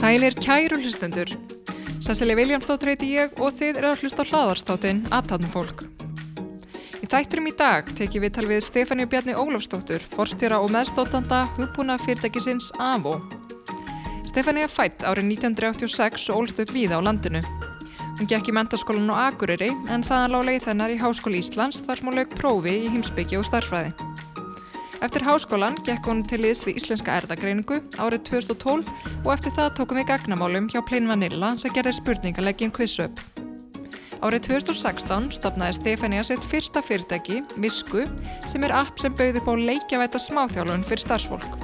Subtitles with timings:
[0.00, 1.28] Sælir kæru hlustendur.
[2.00, 5.84] Sessileg Viljámsdóttir heiti ég og þið eru að hlusta á hlaðarstáttinn Aðtatnum fólk.
[6.98, 12.00] Í þætturum í dag tekjum við tal við Stefáníu Bjarni Ólafsdóttur, forstjóra og meðstóttanda hugbúna
[12.02, 13.20] fyrirtækisins AVO.
[14.30, 17.40] Stefáníu er fætt árið 1986 og ólst upp víða á landinu.
[18.14, 21.98] Hún gekk í mentaskólan á Akureyri en þaðan lág leið þennar í Háskóli Íslands þar
[21.98, 23.90] sem hún lög prófi í heimsbyggja og starfræði.
[25.02, 28.92] Eftir háskólan gekk hún til liðs við Íslenska erðagreiningu árið 2012
[29.24, 33.24] og eftir það tókum við gagnamálum hjá Plain Vanilla sem gerði spurningaleggin QuizUp.
[34.20, 38.06] Árið 2016 stopnaði Stefania sitt fyrsta fyrirtæki, Visku,
[38.46, 41.59] sem er app sem bauði á leikjavæta smáþjálfun fyrir starfsfólk.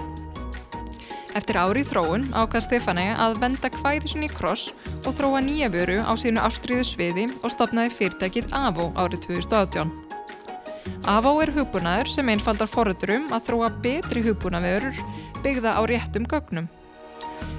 [1.37, 4.71] Eftir árið þróun ákvað Stefania að venda kvæðisun í kross
[5.03, 9.91] og þróa nýja vöru á sínu ástriðu sviði og stopnaði fyrirtækið AVO árið 2018.
[11.13, 14.97] AVO er hugbúnaður sem einfaldar foröldurum að þróa betri hugbúnaverur
[15.45, 16.71] byggða á réttum gögnum.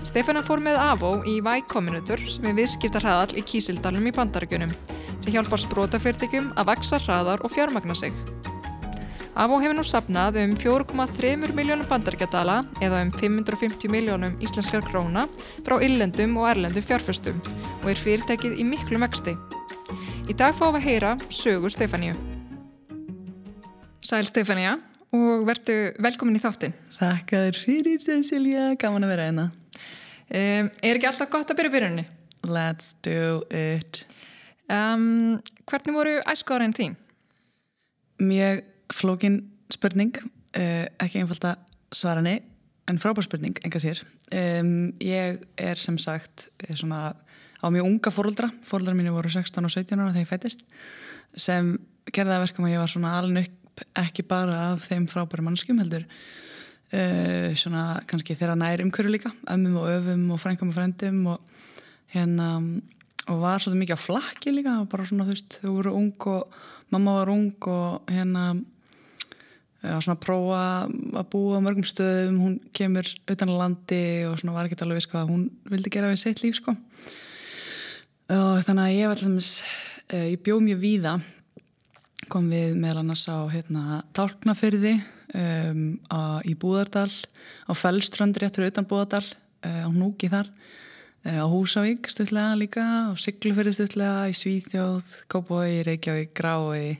[0.08, 4.74] Stefana fór með AVO í Y Combinator sem er viðskiptarhraðal í Kísildalum í bandaríkunum
[5.22, 8.16] sem hjálpar sprótafyrtingum að vaksa hraðar og fjármagna sig.
[9.38, 15.28] AVO hefur nú sapnað um 4,3 miljónum bandaríkjadala eða um 550 miljónum íslenskar króna
[15.62, 17.38] frá illendum og erlendum fjárföstum
[17.84, 19.36] og er fyrirtækið í miklu mexti.
[20.26, 22.16] Í dag fáum við að heyra sögu Stefaníu.
[24.02, 24.72] Sæl Stefania
[25.14, 26.74] og verðu velkomin í þáttin.
[26.98, 29.46] Þakka þér fyrir Cecilia, gaman að vera einna.
[30.34, 32.08] Um, er ekki alltaf gott að byrja byrjunni?
[32.50, 34.02] Let's do it.
[34.66, 35.38] Um,
[35.70, 36.98] hvernig voru æskáðarinn þín?
[38.18, 39.42] Mjög flókin
[39.74, 40.16] spurning,
[40.58, 41.60] uh, ekki einfalt að
[41.96, 42.42] svara nei,
[42.88, 44.02] en frábær spurning, enga sér.
[44.32, 47.14] Um, ég er sem sagt er svona
[47.58, 50.66] á mjög unga fóröldra, fóröldra mínu voru 16 og 17 ára þegar ég fættist,
[51.36, 51.76] sem
[52.14, 53.50] gerði það verkum að ég var svona alveg
[53.98, 59.82] ekki bara af þeim frábæri mannskjum heldur uh, svona kannski þeirra nær umhverju líka ömmum
[59.82, 61.68] og öfum og frængum og frendum og
[62.14, 62.48] hérna
[63.28, 66.58] og var svolítið mikið á flakki líka bara svona þú veist, þau voru ung og
[66.94, 68.50] mamma var ung og hérna
[69.84, 74.56] já, svona prófa að búa á mörgum stöðum, hún kemur utan á landi og svona
[74.58, 76.76] var ekki alveg viss hvað hún vildi gera við sitt líf sko.
[78.28, 79.60] Og þannig að ég var alltaf
[80.14, 81.18] uh, ég bjóð mjög víða.
[82.28, 84.98] Kom við meðal annars á hérna, tálknafyrði
[85.32, 87.12] um, á, í Búðardal
[87.68, 93.16] á Fellströndri eftir utan Búðardal uh, á Núki þar uh, á Húsavík stutlega líka á
[93.16, 96.98] Siglufyrði stutlega í Svíþjóð Kópói, Reykjavík, Grái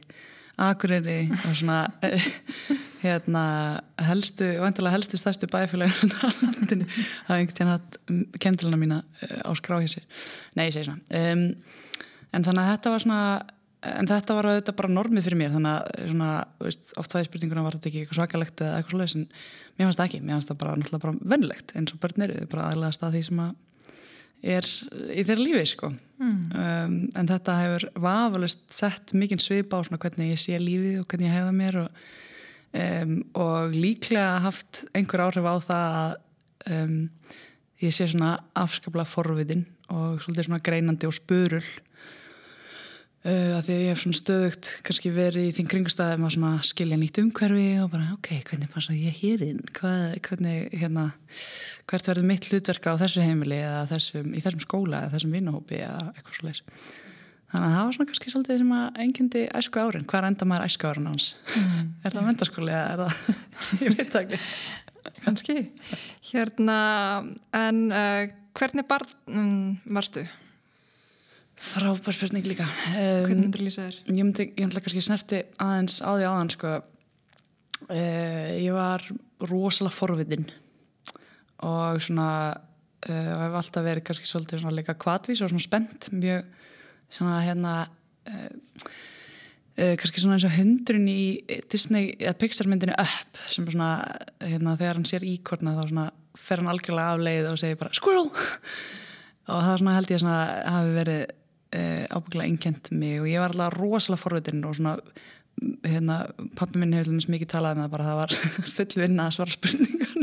[0.58, 2.30] Akureyri og svona uh,
[3.04, 3.44] hérna
[4.08, 6.88] helstu, vantilega helstu stærstu bæfélagin á landinu.
[7.28, 8.00] Er einhvern veginn hatt
[8.42, 10.08] kendilina mína á skráhísir
[10.58, 11.04] nei, ég segi svona.
[11.14, 11.46] Um,
[12.34, 13.22] en þannig að þetta var svona
[13.88, 15.54] en þetta var auðvitað bara normið fyrir mér.
[15.54, 16.32] Þannig að svona,
[16.64, 19.28] veist, oft væði spurninguna var þetta ekki eitthvað svakalegt eða eitthvað slúðis en
[19.78, 22.42] mér fannst það ekki, mér fannst það bara náttúrulega bara vennilegt eins og börn eru,
[22.52, 23.56] bara aðlæðast að því sem að
[24.44, 24.68] er
[25.14, 26.38] í þeirra lífi sko mm.
[26.52, 31.08] um, en þetta hefur vafalist sett mikinn svip á svona hvernig ég sé lífið og
[31.10, 32.04] hvernig ég hefða mér og,
[32.84, 36.16] um, og líklega haft einhver áhrif á það að
[36.78, 36.96] um,
[37.84, 41.64] ég sé svona afskaplega forvitin og svolítið svona greinandi og spurul
[43.26, 47.18] Uh, því að ég hef svona stöðugt kannski verið í þín kringustæðum að skilja nýtt
[47.20, 51.10] umhverfi og bara ok, hvernig passa ég hérinn hvernig, hérna
[51.90, 55.82] hvert verður mitt hlutverka á þessu heimili eða þessum, í þessum skóla eða þessum vinnahópi
[55.82, 56.64] eða eitthvað svo leiðis
[57.52, 60.70] þannig að það var svona kannski svolítið sem að engyndi æsku árin, hvað enda maður
[60.70, 61.86] æsku árin hans mm.
[62.04, 64.44] er það mentarskóli eða er það ég veit ekki.
[65.24, 65.62] Kannski.
[66.32, 66.82] Hérna
[67.56, 70.26] en uh, hvernig barn um, varstu?
[71.58, 73.98] Frábær spurning líka um, Hvernig myndur þú lýsa þér?
[74.06, 76.74] Ég myndi, ég myndi kannski snerti aðeins á því aðeins sko.
[77.90, 79.06] uh, ég var
[79.42, 80.46] rosalega forvitin
[81.66, 86.10] og svona uh, og hef alltaf verið kannski svolítið svona líka kvadvís og svona spennt
[86.14, 86.46] mjög
[87.10, 87.74] svona hérna
[88.30, 88.52] uh,
[89.78, 93.92] kannski svona eins og hundrun í Disney, eða Pixar myndinu Up sem er svona,
[94.46, 96.08] hérna þegar hann sér íkorna þá svona
[96.38, 98.30] fer hann algjörlega af leið og segir bara Squirrel
[99.50, 100.40] og það svona held ég svona
[100.70, 101.28] hafi verið
[101.76, 104.98] uh, ábygglega einkjent mig og ég var alltaf rosalega forvitin og svona
[105.86, 106.20] hérna,
[106.58, 108.36] pappi minn hefur mikið talað um það bara það var
[108.78, 110.14] full vinna að svara spurningar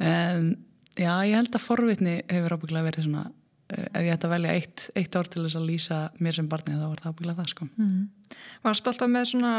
[0.00, 0.50] um,
[1.04, 4.56] já, ég held að forvitni hefur ábygglega verið svona uh, ef ég ætti að velja
[4.58, 7.52] eitt, eitt ár til þess að lýsa mér sem barni þá var það ábygglega það
[7.54, 8.00] sko mm.
[8.64, 9.54] Varst alltaf með svona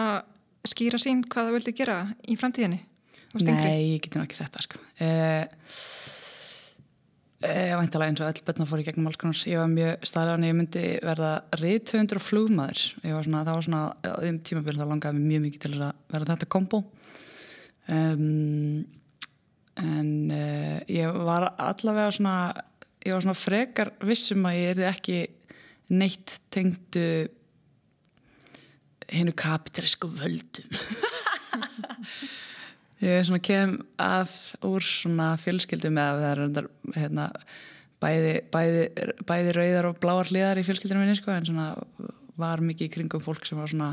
[0.66, 2.82] skýra sín hvað það vildi gera í framtíðinni?
[3.36, 5.84] Nei, ég geti náttúrulega ekki sett það sko Ég
[7.46, 9.40] væntalega eins og öll börna fór í gegnum alls konar.
[9.48, 11.32] Ég var mjög staðlega ég myndi verða
[11.62, 12.84] reythöfundur og flugmaður.
[13.04, 13.82] Svona, það var svona,
[14.30, 16.82] um tímabili þá langaði mér mjög mikið til að verða þetta kombo.
[17.86, 18.86] Um,
[19.78, 22.36] en uh, ég var allavega svona,
[23.06, 25.20] ég var svona frekar vissum að ég erði ekki
[25.94, 27.08] neitt tengdu
[29.12, 30.72] hennu kapitræsku völdum.
[33.06, 34.32] Ég kem af
[34.66, 37.26] úr svona fjölskyldum eða það er hérna,
[38.02, 38.86] bæði, bæði,
[39.30, 41.68] bæði rauðar og bláar hliðar í fjölskyldinu minni sko, en svona
[42.40, 43.92] var mikið í kringum fólk sem var svona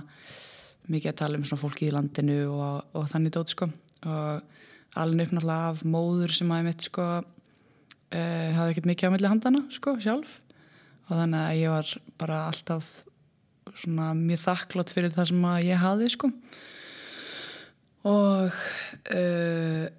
[0.89, 3.69] mikið að tala um svona fólki í landinu og, og þannig dótt sko.
[4.09, 9.15] Og alveg upp náttúrulega af móður sem aðeins mitt sko uh, hafði ekkert mikið á
[9.15, 10.37] milli handana sko sjálf.
[11.11, 12.89] Og þannig að ég var bara alltaf
[13.83, 16.33] svona mjög þakklátt fyrir það sem að ég hafði sko.
[16.33, 16.72] og
[18.11, 19.91] uh,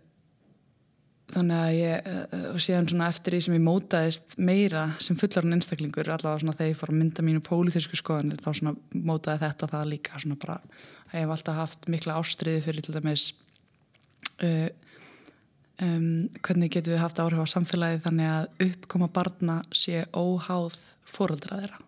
[1.34, 5.58] þannig að ég uh, og síðan svona eftir því sem ég mótaðist meira sem fullarinn
[5.58, 9.72] einstaklingur allavega svona þegar ég fór að mynda mínu pólitísku skoðanir þá svona mótaði þetta
[9.74, 13.30] það líka svona bara að ég hef alltaf haft mikla ástriði fyrir til dæmis
[14.44, 14.70] uh,
[15.82, 20.78] um, hvernig getum við haft áhrif á samfélagi þannig að uppkoma barna sé óháð
[21.14, 21.82] fóröldra þeirra.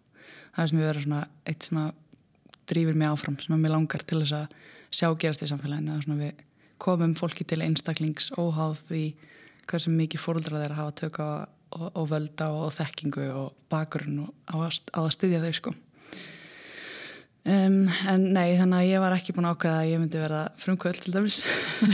[0.55, 1.93] Það er sem við verðum svona eitt sem að
[2.69, 4.55] drýfur mig áfram sem að mér langar til þess að
[4.95, 6.43] sjá gerast í samfélaginu að við
[6.81, 9.03] komum fólki til einstaklings óháð því
[9.69, 11.27] hversu mikið fóröldra þeirra hafa tök á
[11.75, 15.73] og, og völda og, og þekkingu og bakgrunn á að, að styðja þau sko
[17.49, 17.79] um,
[18.11, 21.15] en nei þannig að ég var ekki búin ákveða að ég myndi verða frumkvöld til
[21.15, 21.41] dæmis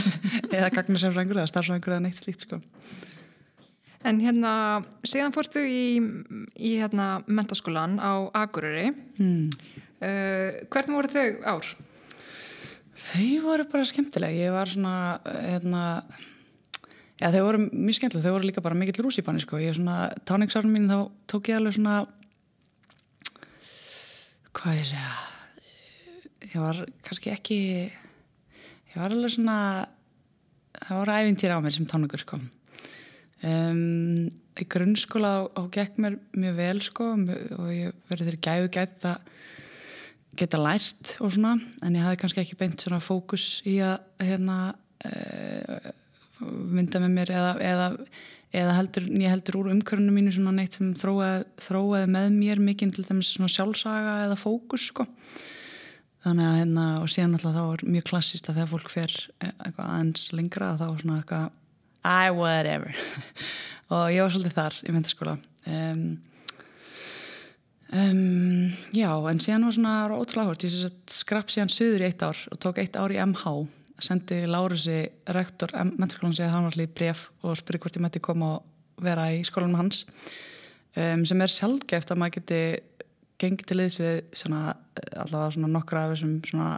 [0.56, 2.62] eða gagnarsefrangur eða starfsrangur eða neitt slíkt sko
[4.02, 6.00] En hérna, síðan fórstu í,
[6.58, 8.88] í hérna, mentaskólan á Akureyri.
[9.14, 9.44] Hmm.
[10.02, 11.68] Uh, hvernig voru þau ár?
[12.98, 14.36] Þau voru bara skemmtileg.
[14.36, 14.94] Ég var svona,
[15.24, 15.84] hérna,
[17.20, 18.24] já þau voru mjög skemmtileg.
[18.26, 19.60] Þau voru líka bara mikill rússipanni, sko.
[19.62, 19.98] Ég er svona,
[20.28, 20.98] táningsárun mín þá
[21.32, 22.02] tók ég alveg svona,
[24.52, 25.14] hvað ég segja,
[26.52, 27.60] ég var kannski ekki,
[28.92, 29.58] ég var alveg svona,
[30.82, 32.42] það voru æfintýra á mér sem táningur, sko.
[33.42, 34.28] Um,
[34.60, 39.06] í grunnskóla á, á gekk mér mjög vel sko og ég verið þeirri gæfu gætt
[39.08, 39.30] að
[40.38, 44.58] geta lært og svona en ég hafði kannski ekki beint svona fókus í að hérna
[45.06, 45.90] uh,
[46.42, 47.88] mynda með mér eða, eða,
[48.62, 52.94] eða heldur, ég heldur úr umkörnum mínu svona neitt sem þróaði, þróaði með mér mikinn
[52.94, 55.06] til dæmis svona sjálfsaga eða fókus sko.
[56.22, 59.86] Þannig að hérna og síðan alltaf þá er mjög klassist að þegar fólk fer eitthvað
[59.88, 61.48] aðeins lengra þá er svona eitthvað
[62.02, 62.94] I whatever.
[63.92, 65.34] Og ég var svolítið þar í myndaskóla
[65.70, 66.06] um,
[67.92, 72.40] um, já en síðan var svona ótrúlega áhört, ég skrapp síðan söður í eitt ár
[72.50, 73.54] og tók eitt ár í MH
[74.02, 78.04] sendi Lárusi, rektor myndaskólan segið að hann var allir í bref og spurði hvort ég
[78.04, 80.04] mætti koma og vera í skólanum hans.
[80.92, 82.62] Um, sem er sjálfgeft að maður geti
[83.40, 84.74] gengið til liðs við svona,
[85.14, 86.72] allavega svona nokkra af þessum svona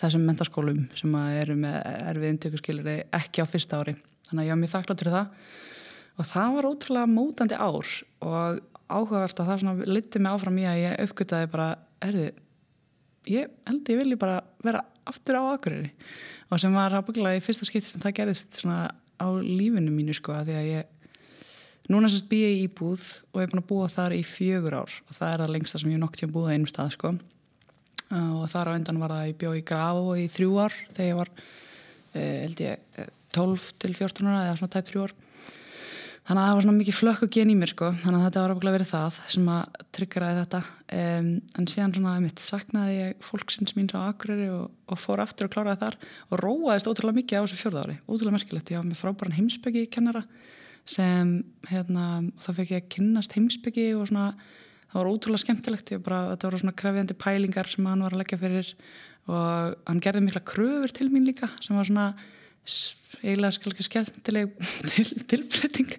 [0.00, 3.96] þessum mentaskólum sem eru með erfið intökurskilari ekki á fyrsta ári.
[4.30, 5.48] Þannig að ég var mjög þakklátt fyrir það.
[6.16, 8.60] Og það var ótrúlega mótandi ár og
[8.90, 11.68] áhugavert að það litið mig áfram í að ég uppgöttaði bara
[12.04, 12.30] erði,
[13.30, 15.90] ég held ég vilji bara vera aftur á Akureyri.
[16.50, 20.50] Og sem var ábygglega í fyrsta skipt sem það gerist á lífinu mínu sko að
[20.50, 24.14] því að ég núna sérst býja í íbúð og ég er búin að búa þar
[24.16, 26.70] í fjögur ár og það er það lengsta sem ég nokk tíma búið á einum
[26.70, 27.14] stað sko.
[28.10, 31.08] Og þar á endan var það ég bjóð í Graf og í þrjú ár þegar
[31.10, 31.32] ég var
[32.14, 35.14] eh, held ég 12 til 14 ára eða svona tæp 3 ár
[36.30, 37.86] þannig að það var svona mikið flökk og gen í mér sko.
[38.04, 40.60] Þannig að þetta var ábygglega verið það sem að tryggeraði þetta.
[41.00, 45.48] Um, en síðan svona mitt saknaði ég fólksins mín á Akureyri og, og fór aftur
[45.48, 45.98] og kláraði þar
[46.30, 47.98] og róaðist ótrúlega mikið á þessu fjörða ári.
[48.06, 50.24] Ótrúlega merkilegt, ég var með frábæran heimsbyggi kennara
[50.86, 52.06] sem hérna
[52.38, 54.30] þá fekk ég að kynnast heimsbyggi og svona
[54.92, 55.96] það var ótrúlega skemmtilegt.
[56.06, 58.76] Bara, þetta voru svona krefjandi pælingar sem hann var að leggja fyrir
[59.26, 62.12] og hann gerði mikla kröfur til mín líka sem var svona
[63.20, 64.52] eiginlega skemmtileg
[64.96, 65.94] til, tilflutting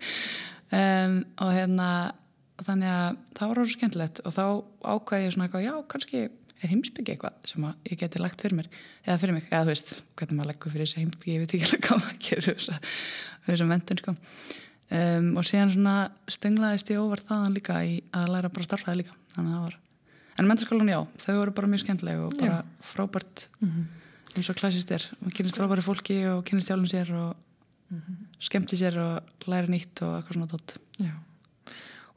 [0.72, 1.90] um, og hérna
[2.62, 4.22] þannig að það var rosa skemmtilegt.
[4.26, 4.46] Og þá
[4.94, 6.24] ákvæði ég svona eitthvað, já, kannski
[6.62, 8.72] er heimsbyggi eitthvað sem ég geti lagt fyrir mér.
[9.08, 11.70] Eða fyrir mig, eða þú veist, hvernig maður leggur fyrir þessi heimsbyggi, ég veit ekki
[11.70, 12.66] alveg hvað maður gerur
[13.48, 14.16] þessum vendun sko.
[14.92, 15.96] Um, og síðan svona
[16.30, 19.78] stönglaðist ég óvart þaðan líka í að læra bara starfræði líka, þannig að það var
[20.42, 22.70] en mentarskólan já, þau voru bara mjög skemmtileg og bara já.
[22.92, 24.02] frábært mm -hmm
[24.36, 27.36] eins og klassist er og kynast frábæri fólki og kynast hjálpum sér og
[27.90, 28.26] mm -hmm.
[28.40, 30.78] skemmti sér og læra nýtt og eitthvað svona tótt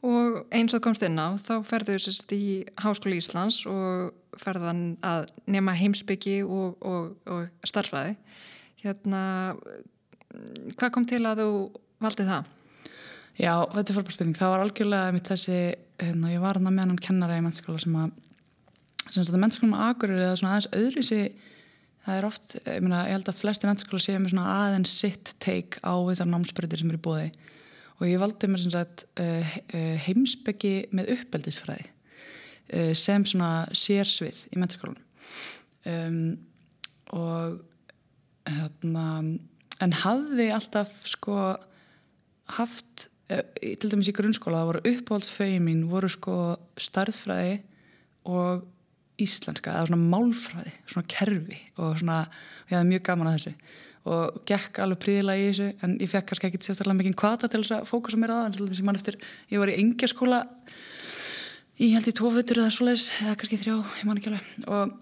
[0.05, 5.29] og eins og komst inn á þá ferðu sérst í Háskóli Íslands og ferðan að
[5.47, 8.15] nema heimsbyggi og, og, og starfræði
[8.83, 9.55] hérna
[10.77, 11.49] hvað kom til að þú
[12.03, 12.51] valdið það?
[13.35, 14.37] Já, þetta er frábær spurning.
[14.39, 15.57] Það var algjörlega mitt þessi,
[15.99, 18.13] hérna, ég var hann með hann kennara í mennskóla sem að
[19.05, 21.19] sem að mennskólan agurir eða svona aðeins öðruvísi
[22.05, 25.33] það er oft, ég, meina, ég held að flesti mennskóla séu með svona aðeins sitt
[25.43, 27.29] take á þessar námsbreytir sem eru bóði
[27.95, 29.55] og ég valdi mér sem sagt uh,
[30.05, 35.01] heimsbyggi með uppeldisfræði uh, sem svona sérsvið í mennskólanum
[35.89, 36.19] um,
[37.15, 37.59] og
[38.45, 39.07] hérna
[39.81, 41.39] en hafði alltaf sko
[42.55, 46.35] haft til dæmis í grunnskóla það voru uppáhaldsfegin mín voru sko
[46.77, 47.55] starðfræði
[48.29, 48.65] og
[49.21, 52.17] íslenska, eða svona málfræði svona kerfi og svona
[52.69, 53.53] ég hafði mjög gaman að þessu.
[54.05, 57.63] Og gekk alveg príðilega í þessu en ég fekk kannski ekki sérstaklega mikið kvata til
[57.63, 59.17] þess að fókusa mér á það að mann eftir,
[59.49, 60.43] ég var í engjarskóla
[61.81, 64.45] ég held í tófötur eða svoleiðis, eða kannski þrjá, ég man ekki alveg.
[64.71, 64.93] Og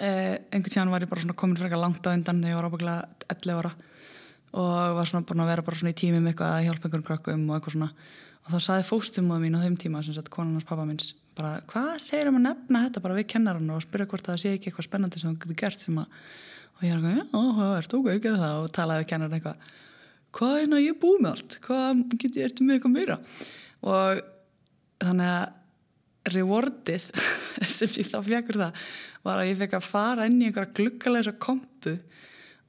[0.00, 2.68] eh, einhvern tíðan var ég bara svona komin frekar langt á undan þegar ég var
[2.70, 3.72] ábygglega 11 ára.
[4.56, 7.06] Og var svona búin að vera bara svona í tími með eitthvað að hjálpa einhvern
[7.10, 7.90] krökkum og eitthvað svona.
[8.46, 11.90] Og þá saði fóstumóðu mín á þeim tíma sem sagt konunars pappa minns bara hvað
[12.04, 14.88] segir um að nefna þetta bara við kennarann og spyrja hvort það sé ekki eitthvað
[14.88, 16.22] spennandi sem þú getur gert sem að
[16.76, 19.38] og ég er eitthvað, já, það er tók að gera það og talaði við kennarinn
[19.38, 19.68] eitthvað
[20.36, 23.18] hvað er það ég er búið með allt hvað getur ég eftir með eitthvað meira?
[23.86, 24.24] Og
[25.04, 27.06] þannig að rewardið
[27.76, 28.84] sem ég þá fjekur það
[29.26, 31.96] var að ég fekk að fara inn í einhverja gluggalega kompu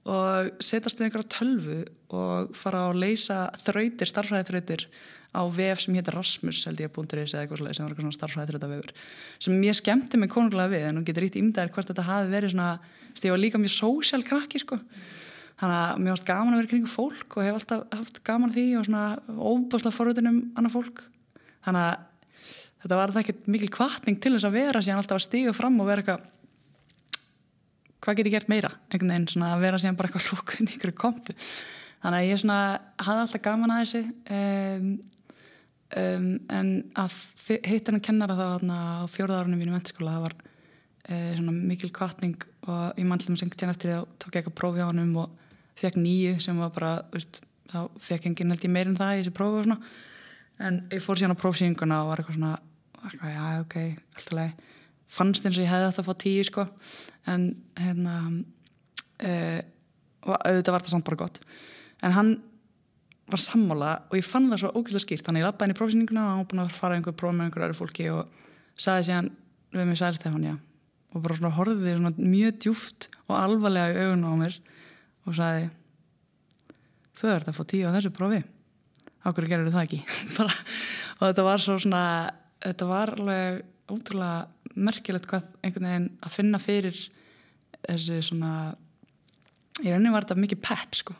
[0.07, 1.79] og setjast við einhverja tölvu
[2.15, 4.85] og fara að leysa þrautir, starfræði þrautir
[5.35, 8.17] á vef sem héttir Rasmus held ég að búndur eða eitthvað sem var eitthvað svona
[8.17, 8.93] starfræði þrauta vefur
[9.43, 12.53] sem ég skemmti mig konunglega við en hún getur ítt ímdaðir hvert þetta hafi verið
[12.55, 12.69] svona
[13.25, 14.77] ég var líka mjög sósjál krakki sko.
[15.57, 18.65] Þannig að mér varst gaman að vera kring fólk og hef alltaf haft gaman því
[18.77, 21.01] og svona óbúslega forvöldin um annað fólk.
[21.65, 21.95] Þannig að
[22.83, 25.79] þetta var það ekkert mikil kvartning til þess að vera síðan alltaf að stíga fram
[25.81, 26.27] og vera eitthvað
[28.05, 28.71] hvað get ég gert meira?
[28.91, 31.37] Einhvern veginn svona að vera síðan bara eitthvað lókun í ykkur kompu.
[32.03, 32.61] Þannig að ég svona
[33.01, 34.03] hafði alltaf gaman að þessu
[34.37, 34.91] um,
[35.95, 37.17] um, en að
[37.47, 43.07] hitt hennar kennara þá á fjórðarunum mínu mennskóla það var uh, mikil kvartning og ég
[43.07, 45.35] mannlum sem tjena eftir þá tók ég eitthvað prófi á hann um og
[45.77, 47.41] fekk nýju sem var bara, veist,
[47.71, 49.91] þá fekk enginn held ég meir en það í þessi prófi og svona.
[50.57, 52.53] En ég fór síðan á prófsýninguna og var eitthvað svona,
[53.03, 53.77] eitthvað, já ok,
[54.17, 54.55] alltaf leið
[55.07, 56.65] fannst eins og ég hefði þetta að fá tíu sko.
[57.31, 57.47] En
[57.79, 59.59] hérna uh,
[60.27, 61.41] og auðvitað var þetta samt bara gott.
[62.03, 62.33] En hann
[63.27, 65.25] var sammála og ég fann það svo ógæslega skýrt.
[65.27, 67.49] Þannig ég lappaði inn í prófsýninguna og hann var búin að fara einhver próf með
[67.49, 68.45] einhverju öru fólki og
[68.79, 69.29] sagði síðan
[69.75, 70.55] við mig særi Stefán já
[71.15, 74.57] og bara svona horfiði svona mjög djúft og alvarlega í augun á mér
[75.27, 75.69] og sagði
[77.17, 78.41] þú ert að fá tíu á þessu prófi.
[79.25, 80.01] Ákveður gerur það ekki?
[81.17, 82.01] Og þetta var svo svona
[82.63, 86.99] þetta var alveg ótrúlega merkilegt hvað einhvern veginn að finna fyrir
[87.87, 88.51] þessi svona
[89.81, 91.15] í rauninni var þetta mikið pepp sko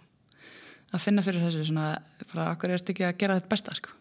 [0.98, 1.88] að finna fyrir þessi svona
[2.34, 3.77] bara okkur er þetta ekki að gera þetta besta?
[3.77, 3.96] Sko.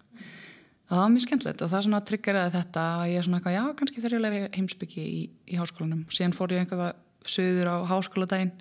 [0.86, 4.14] Það var mjög skemmtilegt og það svona tryggeraði þetta að ég svona já kannski þegar
[4.14, 6.04] ég læri heimsbyggi í, í háskólanum.
[6.14, 6.92] Síðan fór ég einhverða
[7.26, 8.52] söður á háskóladaginn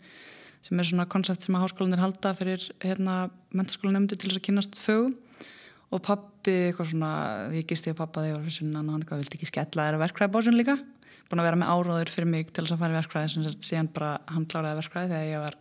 [0.65, 4.82] sem er svona koncept sem að háskólanir halda fyrir hérna mentarskólanemndu til þess að kynast
[4.82, 5.13] fögum.
[5.94, 7.12] Og pappi eitthvað svona,
[7.54, 9.86] ég gisti á pappa þegar ég var fyrir sunnan og hann eitthvað vildi ekki skella
[9.86, 10.75] þeirra verkfræði básun líka,
[11.30, 13.92] búin að vera með áróður fyrir mig til þess að fara í verkfræði sem síðan
[13.94, 15.60] bara hann kláraði verkfræði þegar ég var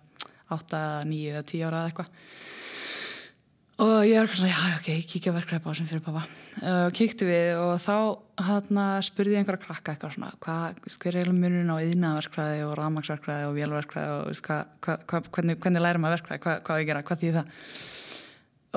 [0.56, 0.80] 8,
[1.12, 2.08] 9 eða 10 ára eða eitthvað
[3.82, 6.22] og ég eitthvað svona, já ok, ég kíkja verkfræði básun fyrir pappa
[6.70, 7.96] og kíkti við og þá
[8.46, 13.48] hann spurði ég einhverja krakka eitthvað svona, hvað, hver er munun á yðnaverkfræði og ramagsverkfræði
[13.48, 17.40] og vélverkfræði og hva, hva, hvernig, hvernig læra maður verkfræði, hvað ég gera, hvað þýð
[17.40, 17.50] það?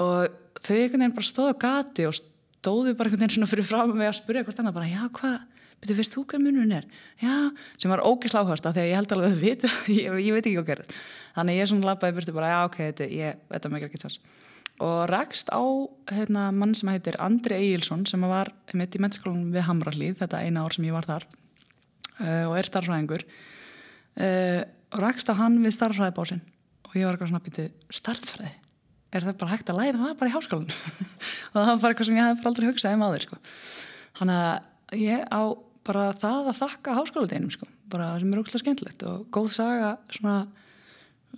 [0.02, 0.18] Og
[0.64, 4.10] þau einhvern veginn bara stóðu gati og stóðu bara einhvern veginn svona fyrir frá mig
[4.10, 5.38] að spyrja hvort annað bara, já hvað,
[5.78, 6.90] betur veist þú hvað munun er?
[7.22, 7.36] Já,
[7.78, 10.34] sem var ógeðsla áhörst af því að ég held alveg að þau viti, ég, ég
[10.34, 10.98] veit ekki hvað gerð
[11.38, 14.46] þannig ég svona lappaði byrtu bara, já ok þetta, ég, þetta meikir ekki þess
[14.84, 15.62] og rakst á
[16.12, 20.66] hérna, mann sem heitir Andri Egilson sem var mitt í mennskólanum við Hamrallíð þetta eina
[20.66, 21.26] ár sem ég var þar
[22.22, 24.62] uh, og er starfræðingur uh,
[24.94, 26.44] og rakst á hann við starfræðibásin
[26.88, 27.68] og ég var eitthvað svona býtu
[27.98, 28.54] starfræði
[29.16, 30.70] er það bara hægt að læra það bara í háskólan
[31.54, 33.40] og það var bara eitthvað sem ég hef aldrei hugsað um aður sko.
[34.20, 35.42] þannig að ég á
[35.88, 37.70] bara það að þakka háskóladeginum sko.
[37.90, 40.38] bara sem er ógstilega skemmtilegt og góð saga svona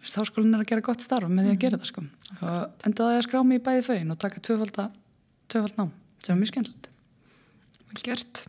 [0.04, 2.06] háskólinn er að gera gott starf með því að gera það sko.
[2.40, 5.92] og endaði að skrá mig í bæði fögin og taka tvöfald nám
[6.24, 6.90] sem er mjög skemmtilegt
[7.90, 8.42] Vel gert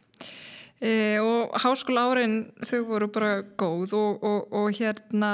[0.81, 5.33] e, og háskóla árin þau voru bara góð og, og, og hérna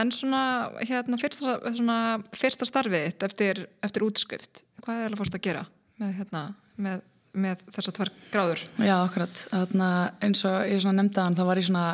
[0.00, 0.42] en svona,
[0.82, 1.98] hérna fyrsta, svona,
[2.34, 5.66] fyrsta starfið þitt eftir, eftir útskrift hvað er það fórst að gera
[6.00, 6.42] með, hérna,
[6.76, 7.04] með,
[7.44, 8.64] með þessar tvær gráður?
[8.80, 9.90] Já, akkurat, Þarna,
[10.24, 11.86] eins og ég nefndaðan, það var í svona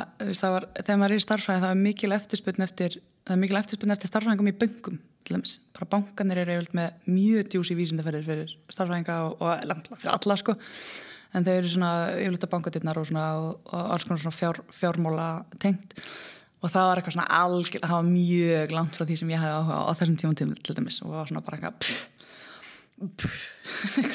[0.54, 3.94] var, þegar maður er í starfræði það er mikil eftirspunn eftir það er mikil eftirspunn
[3.94, 5.00] eftir starfræðingum í böngum
[5.30, 10.36] bara bankanir eru eiginlega með mjög djúsi vísindaferðir fyrir starfræðinga og, og langt fyrir alla
[10.36, 10.56] sko.
[11.30, 15.28] En þau eru svona yfirleita bankadirnar og, og, alls konar svona fjár, fjármóla
[15.62, 15.94] tengt.
[16.60, 19.60] Og það var eitthvað svona algjör, það var mjög langt frá því sem ég hefði
[19.60, 20.98] áhuga á þessum tímum til, til dæmis.
[21.04, 21.78] Og var svona bara eitthvað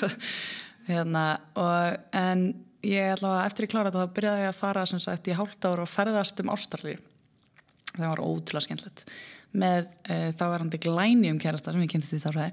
[0.89, 1.25] hérna,
[1.57, 2.39] og, en
[2.85, 5.65] ég allavega eftir ég klára þetta þá byrjaði ég að fara sem sagt í hálft
[5.65, 6.99] ára og ferðast um ástarli
[7.99, 9.05] það var ótrúlega skemmtilegt.
[9.55, 12.51] Með uh, þá var hann til glæni um kærasta sem ég kynntist því þá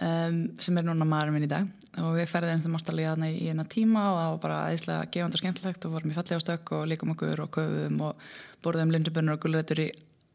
[0.00, 1.68] um, sem er núna maðurinn minn í dag.
[2.00, 5.36] Og við ferðum þeim ástarli aðna í eina tíma og það var bara eðislega gefand
[5.36, 8.30] og skemmtilegt og vorum í fallið á stök og líkum okkur og köfum og
[8.64, 9.90] borðum lindubönnur og gulrættur í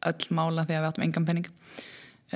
[0.06, 1.50] öll mála þegar við áttum engan penning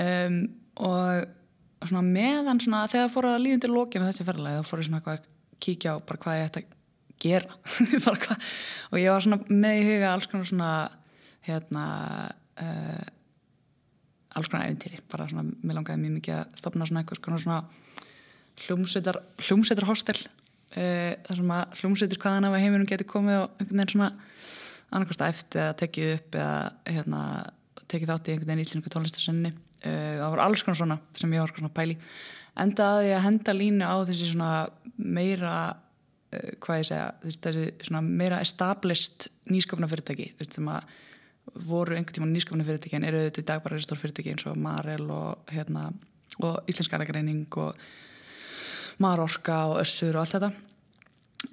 [0.01, 0.39] um,
[0.81, 5.03] og svona meðan svona þegar fór að líðundir lókina þessi ferðalagi þá fór ég svona
[5.13, 5.29] að
[5.62, 6.77] kíkja á bara hvað ég ætti að
[7.22, 7.58] gera.
[8.91, 10.72] Og ég var svona með í huga alls konar svona
[11.48, 11.86] hérna
[12.62, 13.05] uh,
[14.38, 17.62] alls konar eventýri bara svona, mér langaði mjög mikið að stopna svona eitthvað svona,
[18.65, 23.81] hljómsveitar hljómsveitar hostel uh, þar sem að hljómsveitir hvaðan af heiminum geti komið og einhvern
[23.81, 24.12] veginn svona
[24.91, 26.55] annarkvæmst að eftir að tekið upp eða
[26.91, 27.21] hérna,
[27.88, 31.43] tekið þátt í einhvern veginn íslensku tónlistasenni uh, það voru alls konar svona sem ég
[31.43, 31.98] var svona pæli
[32.62, 34.55] endaði að henda línu á þessi svona
[35.00, 35.55] meira
[36.31, 40.86] hvað ég segja, þessi svona meira established nýskapna fyrirtæki sem að
[41.55, 44.58] voru einhvern tíma nýskapna fyrirtæki en eru þetta í dag bara stór fyrirtæki eins og
[44.60, 45.89] Marel og, hérna,
[46.39, 47.79] og Íslenska aðegreining og
[49.01, 50.51] Marorka og Össur og allt þetta.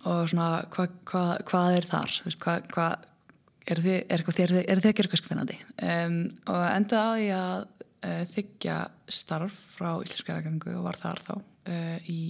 [0.05, 2.17] Og svona hvað hva, hva er þar?
[2.43, 2.89] Hvað hva,
[3.69, 5.59] er þið er þið að gera eitthvað spennandi?
[5.83, 8.77] Um, og enda á því að uh, þykja
[9.19, 12.21] starf frá Íslenska aðegreiningu og var þar þá uh, í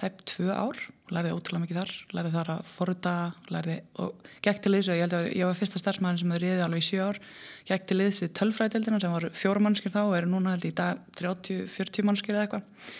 [0.00, 3.14] tæp tvö ár og lærði ótrúlega mikið þar lærði þar að forða
[3.52, 6.64] lærði, og gekk til liðs ég held að ég var fyrsta starfsmæðin sem hefur riðið
[6.64, 7.20] alveg í sjö ár
[7.68, 10.72] gekk til liðs við tölfræðdeldina sem var fjóra mannskjör þá og eru núna held í
[10.80, 12.96] dag 30-40 mannskjör eða eitthvað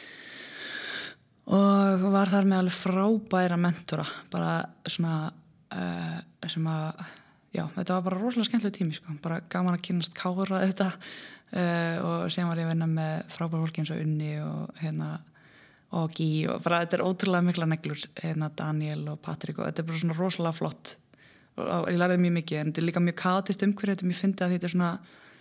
[1.58, 4.54] og var þar með alveg frábæra mentora bara
[4.86, 5.18] svona
[5.74, 7.04] uh, sem að
[7.54, 9.18] já, þetta var bara rosalega skemmtileg tími sko.
[9.24, 13.64] bara gaman að kynast kára þetta uh, og sem var ég að vinna með frábæra
[13.64, 15.14] fólki eins og Unni og hérna
[15.94, 19.82] og Gí og bara þetta er ótrúlega mikla neglur hérna Daniel og Patrik og þetta
[19.82, 20.94] er bara svona rosalega flott
[21.60, 24.22] og ég lærði mjög mikið en þetta er líka mjög kaotist umhverju þetta er mjög
[24.22, 24.92] fyndið að þetta er svona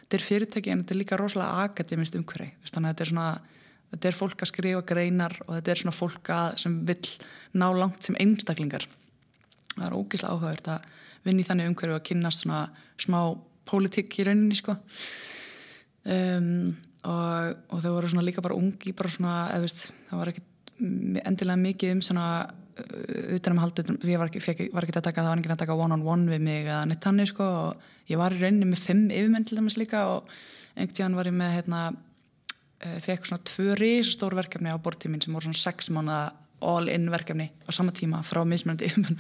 [0.04, 3.30] þetta er fyrirtæki en þetta er líka rosalega akademist umhverju þannig að þetta er svona
[3.94, 7.10] þetta er fólk að skrifa greinar og þetta er svona fólk að sem vill
[7.58, 8.88] ná langt sem einstaklingar
[9.74, 10.88] það er ógíslega áhugavert að
[11.26, 12.64] vinna í þannig umhverju og kynast svona
[13.02, 13.20] smá
[13.70, 14.76] pólitík í rauninni sko
[16.06, 20.34] um, og, og þau voru svona líka bara ungi bara svona, eða veist, það var
[20.34, 20.46] ekki
[21.24, 22.28] endilega mikið um svona
[23.36, 25.98] utanum haldið, ég var ekki, var ekki að taka það var ekki að taka one
[25.98, 29.04] on one við mig eða neitt hannig sko og ég var í rauninni með fimm
[29.14, 30.32] yfirmenn til dæmis líka og
[30.74, 31.84] einhvern tíðan var ég með hérna
[33.04, 37.52] fekk svona tvö risastór verkefni á bortíminn sem voru svona sex mánuða all in verkefni
[37.68, 39.20] á sama tíma frá mismunandi yfirmenn.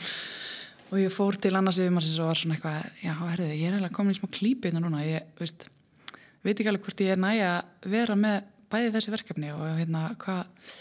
[0.92, 3.96] Og ég fór til annars yfirmannsins og var svona eitthvað já, herriði, ég er eiginlega
[3.96, 5.66] komin í smá klípi hérna núna, ég, veist
[6.44, 8.40] veit ekki alveg hvort ég er næja að vera með
[8.74, 10.72] bæði þessi verkefni og hérna hvað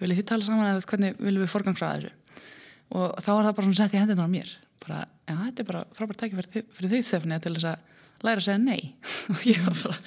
[0.00, 2.14] viljið þið tala saman eða hvernig viljum við forgangsraða þessu?
[2.96, 4.50] Og þá var það bara svona sett í hendina á mér.
[4.84, 8.42] Bara, já þetta er bara frábært tæki fyrir, fyrir því Stefni til þess að læra
[8.42, 8.82] að segja nei.
[9.32, 9.98] Og ég var bara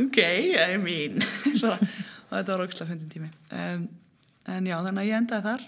[0.00, 1.20] ok, I mean.
[1.62, 1.76] Bara,
[2.30, 3.30] og þetta var ógslag fundin tími.
[3.52, 3.86] Um,
[4.48, 5.64] en já þannig að ég endaði þar.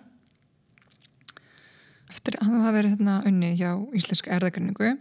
[2.12, 4.92] Eftir að þú hafa verið hérna unni hjá Íslensk erðagrinningu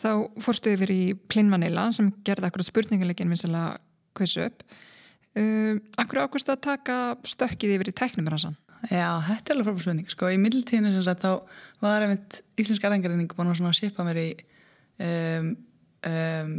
[0.00, 0.10] þá
[0.42, 3.78] fórstu yfir í Plinnvanila sem gerði akkur spurninguleikin vinsalega
[4.18, 4.64] hversu upp
[5.38, 8.56] uh, Akkur ákvæmst að taka stökkið yfir í tæknumbransan?
[8.88, 10.08] Já, þetta er alveg frábært spurning.
[10.08, 14.28] Sko, í middeltíðinu sem sagt þá var einmitt Íslensk erðagrinning búin að svipa mér í
[15.04, 15.50] um,
[16.08, 16.54] um,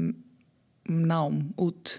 [0.85, 1.95] nám út.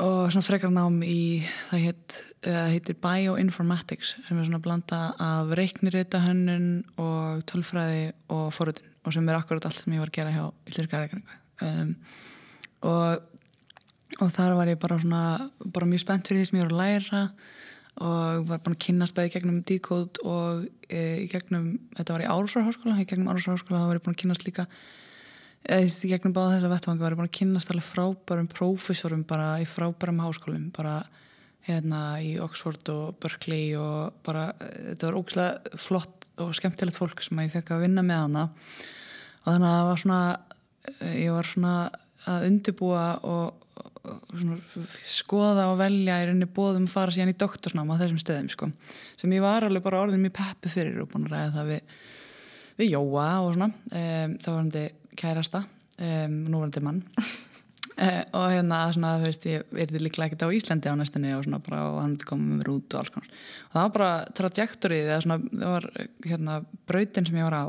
[0.00, 2.18] Og svona frekar nám í það heit,
[2.48, 9.14] uh, heitir Bioinformatics sem er svona blanda af reiknirita hönnun og tölfræði og forutun og
[9.14, 11.38] sem er akkurat allt sem ég var að gera hjá Íslenska erðagrinningu
[11.68, 11.94] um,
[12.90, 13.30] og
[14.22, 16.82] og þar var ég bara svona bara mjög spennt fyrir því sem ég voru að
[16.82, 17.22] læra
[17.94, 23.00] og var bara að kynast bæði gegnum díkód og e, gegnum þetta var í Árúsarháskóla
[23.02, 24.66] í gegnum Árúsarháskóla þá var ég búin að kynast líka
[25.64, 29.22] eða í gegnum báða þess að vettvangi var ég búin að kynast alveg frábærum prófessorum
[29.30, 30.96] bara í frábærum háskólum bara
[31.64, 37.40] hérna í Oxford og Berkeley og bara þetta var ógislega flott og skemmtilegt fólk sem
[37.44, 38.46] ég fekk að vinna með hana.
[39.44, 40.22] Og þannig að það var svona
[41.14, 41.74] ég var svona
[42.24, 43.60] að undibúa og
[45.08, 48.68] skoða og velja í rauninni bóðum að fara síðan í doktorsnáma á þessum stöðum sko.
[49.16, 51.96] sem ég var alveg bara orðin mjög peppu fyrir og búin að ræða það við,
[52.82, 53.70] við Jóa og svona.
[53.88, 57.02] Um, þá var þið kærasta um, nú var hann þið mann
[57.94, 61.60] og hérna svona, þú veist, ég verði líklega ekkert á Íslandi á næstunni og svona
[61.62, 63.28] bara og hann kom með mér út og alls konar.
[63.68, 65.86] Og það var bara trajektorið eða svona, það var
[66.26, 66.56] hérna
[66.90, 67.66] brautin sem ég var á.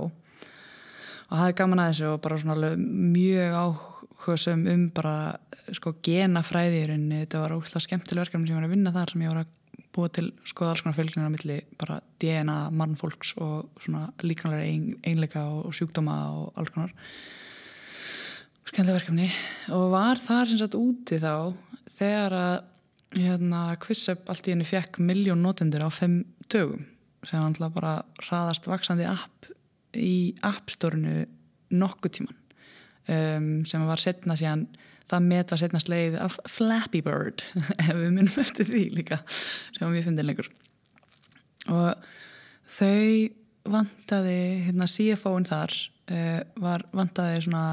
[1.26, 5.16] Og það er gaman að þessu og bara svona mjög áhugasum um bara
[5.74, 9.14] sko genafræði í rauninni, þetta var ótrúlega skemmtileg verkefni sem ég var að vinna þar
[9.14, 9.54] sem ég var að
[9.96, 14.92] búa til skoða alls konar fylgningar á milli bara DNA mannfólks og svona líkanlega ein,
[15.08, 16.94] einleika og sjúkdóma og alls konar
[18.66, 19.30] skemmtileg verkefni.
[19.76, 21.54] Og var þar sem sagt úti þá
[21.96, 22.56] þegar að
[23.16, 26.84] hérna QuizUp allt í henni fekk miljón notendur á fimm dögum
[27.26, 29.48] sem alltaf bara hraðast vaksandi app
[29.96, 31.24] í appstórinu
[31.76, 32.36] nokkuð tíman
[33.10, 34.68] um, sem var setna síðan
[35.10, 37.46] það met var setna sleið af Flappy Bird
[37.88, 39.22] ef við minnum eftir því líka
[39.78, 40.52] sem við fundum lengur
[41.72, 42.06] og
[42.76, 43.32] þau
[43.66, 45.74] vantaði hérna CFO-in þar
[46.12, 47.66] uh, var vantaði svona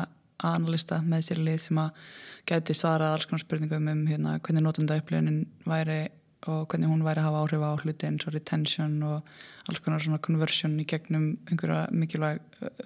[0.49, 2.03] analista með sér lið sem að
[2.49, 6.03] geti svarað alls konar spurningum um hérna, hvernig notanda upplöfunin væri
[6.51, 9.29] og hvernig hún væri að hafa áhrif á hluti eins og retention og
[9.71, 12.41] alls konar svona conversion í gegnum einhverja mikilvæg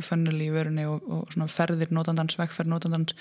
[0.05, 3.17] funnel í vörunni og, og svona ferðir notandans, vekkferð notandans.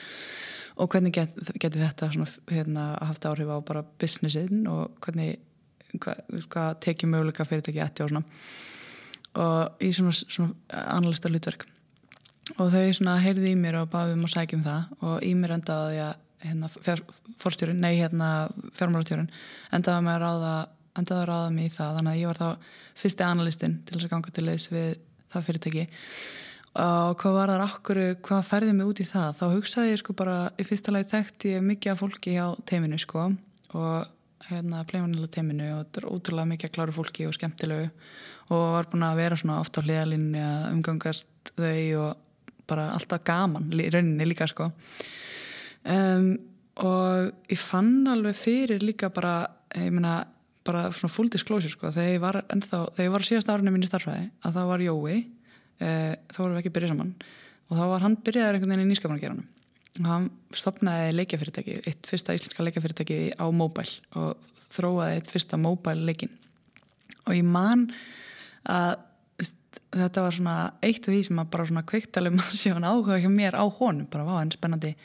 [0.75, 5.37] Og hvernig get, geti þetta svona, hérna, haft áhrif á bara businessin og hvernig
[6.03, 8.25] hvað, hvað tekið möguleika fyrirtæki etti og svona.
[9.39, 11.67] Og í svona, svona analista hlutverk
[12.57, 14.95] og þau svona heyrði í mér og baði um að sækja um það.
[15.01, 16.69] Og í mér endaði að hérna,
[17.41, 18.31] fórstjórin, nei hérna
[18.77, 19.31] fjármálatjórin,
[19.73, 20.55] endaði að ráða
[20.95, 24.07] endaði að ráða mig í það, þannig að ég var þá fyrsti analistinn til þess
[24.07, 24.89] að ganga til leys við
[25.33, 25.85] það fyrirtæki.
[26.75, 29.37] Og hvað var það okkur, hvað færði mig út í það?
[29.39, 32.99] Þá hugsaði ég sko bara, í fyrsta lagi þekkt ég mikið af fólki á teiminu
[32.99, 33.29] sko.
[33.75, 37.87] Og hérna pleifanila teiminu og þetta er ótrúlega mikið að klára fólki og skemmtilegu.
[38.51, 42.11] Og var búin að vera svona oft á hliðalínni að umgangast þau og
[42.69, 44.69] bara alltaf gaman í rauninni líka sko.
[45.85, 46.35] Um,
[46.81, 50.23] og ég fann alveg fyrir líka bara ég meina
[50.65, 53.89] bara svona full disclosure sko þegar ég var ennþá, þegar ég var síðast árinu minni
[53.89, 57.13] starfræði að það var Jói uh, þá vorum við ekki byrjað saman.
[57.65, 59.51] Og þá var hann byrjaður einhvern veginn í nýskapanargeranum
[59.95, 60.25] og hann
[60.55, 64.41] stopnaði leikjafyrirtæki eitt fyrsta íslenska leikjafyrirtæki á mobile og
[64.75, 66.33] þróaði eitt fyrsta mobile leikin
[67.25, 67.87] og ég man
[68.67, 68.97] að
[69.95, 73.29] þetta var svona eitt af því sem að bara svona kveiktalum sé hann áhuga hjá
[73.31, 74.09] mér á honum.
[74.11, 74.95] Bara var hann spennandi.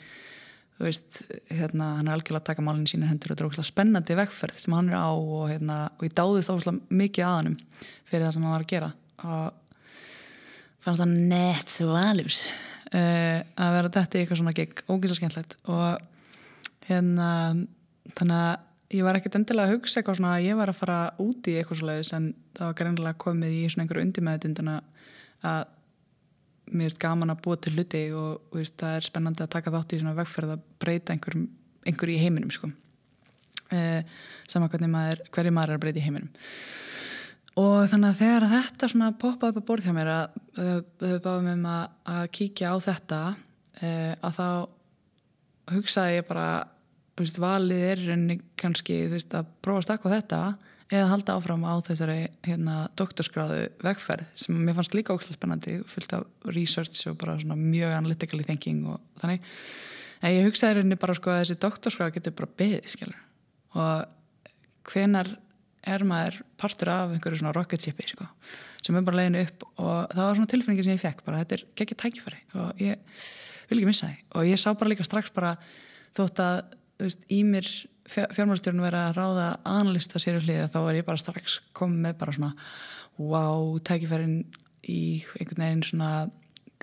[0.77, 1.21] Þú veist,
[1.53, 4.63] hérna, hann er algjörlega að taka málinn sína hendur og þetta er ógslag spennandi vegferð
[4.63, 7.57] sem hann er á og hérna, og ég dáðist ógslag mikið að hann
[8.09, 8.89] fyrir það sem hann var að gera.
[9.21, 9.83] Og
[10.81, 12.39] fannst það nett svalur
[12.95, 16.01] uh, að vera þetta í eitthvað svona gig, ógísa skemmtlegt og
[16.87, 17.29] hérna
[18.17, 20.97] þannig að ég var ekkert endilega að hugsa eitthvað svona að ég var að fara
[21.21, 22.27] úti í eitthvað svolítið en
[22.57, 24.75] það var greinlega komið í svona einhverju undirmeðutundina
[25.51, 25.63] að
[26.71, 29.73] mér erst gaman að búa til hluti og, og veist, það er spennandi að taka
[29.73, 31.47] þátt í svona vegferð að breyta einhverjum,
[31.87, 32.71] einhverju í heiminum sko.
[33.71, 34.03] eh,
[34.51, 36.31] sama hvernig maður hverju maður er að breyta í heiminum
[37.61, 40.37] og þannig að þegar þetta svona poppaði upp á borð hjá mér að
[40.99, 43.21] þau báðum um að, að kíkja á þetta
[43.81, 44.47] eh, að þá
[45.71, 46.47] hugsaði ég bara
[47.19, 50.41] veist, valið er rauninni kannski veist, að prófa að stakka þetta
[50.91, 56.15] eða halda áfram á þessari hérna, doktorskráðu vegferð sem mér fannst líka ógstilega spennandi fyllt
[56.17, 59.45] af research og bara mjög analytically thinking og þannig.
[60.21, 63.21] En ég hugsaði rauninni bara sko, að þessi doktorskráðu getur bara beðið skilur.
[63.71, 65.29] og hvenar
[65.87, 68.27] er maður partur af einhverju svona rocket shipi sko,
[68.83, 69.63] sem er bara leiðinu upp.
[69.77, 73.23] Og það var svona tilfinningi sem ég fekk bara þetta er geggið tækifæri og ég
[73.69, 75.55] vil ekki missa það og ég sá bara líka strax bara
[76.17, 76.61] þótt að
[77.07, 77.67] veist, í mér
[78.11, 82.19] fjármálastjórn verið að ráða analista sér í hliða þá var ég bara strax komið með
[82.19, 82.51] bara svona
[83.21, 84.37] wow, tækifærin
[84.89, 85.01] í
[85.37, 86.11] einhvern veginn svona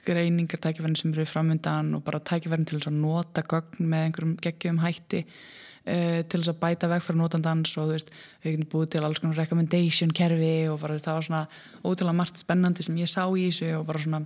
[0.07, 4.37] greiningar tækifærin sem eru framöndan og bara tækifærin til þess að nota gögn með einhverjum
[4.45, 8.71] geggjum hætti uh, til þess að bæta veg fyrir notandans og þú veist, við hefum
[8.73, 11.45] búið til alls konar recommendation kerfi og bara það var svona
[11.83, 14.25] ótrúlega margt spennandi sem ég sá í þessu og bara svona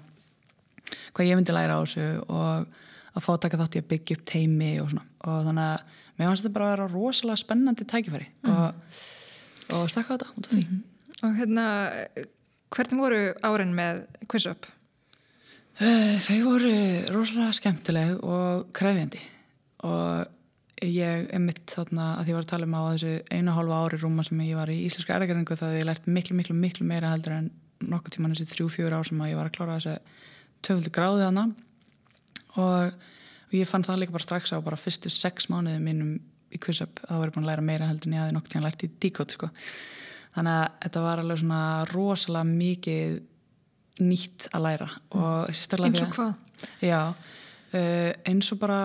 [1.17, 2.81] hvað ég myndi læra á þessu og
[3.13, 5.99] að fá að taka þátt í að byggja upp teimi og svona og þannig að
[6.17, 8.53] mér fannst þetta bara að vera rosalega spennandi tækifæri mm.
[8.53, 8.97] og,
[9.79, 10.81] og stakka á þetta út af því mm.
[11.23, 11.65] Og hérna,
[12.75, 14.67] hvernig voru árin með QuizUp?
[15.79, 16.73] Uh, þau voru
[17.15, 19.21] rosalega skemmtileg og krefjandi
[19.87, 20.27] og
[20.83, 24.01] ég er mitt þarna að ég var að tala um á þessu einu hálfa ári
[24.03, 27.37] rúma sem ég var í Íslenska erðagerðingu það ég lært miklu, miklu, miklu meira heldur
[27.39, 27.51] en
[27.83, 29.95] nokkuð tíman þessi þrjú, fjóru ár sem ég var að klára þessi
[30.67, 31.47] töfuldu gráði hana
[32.61, 32.93] og,
[33.49, 36.15] og ég fann það líka bara strax á bara fyrstu sex mánuði mínum
[36.53, 38.67] í QuizUp þá var ég búin að læra meira heldur en ég hafði nokk tíðan
[38.67, 39.51] lært í Decode sko.
[40.37, 41.63] þannig að þetta var alveg svona
[41.93, 43.21] rosalega mikið
[44.03, 45.87] nýtt að læra mm.
[45.87, 46.35] eins og hvað?
[46.85, 48.81] Já, uh, eins og bara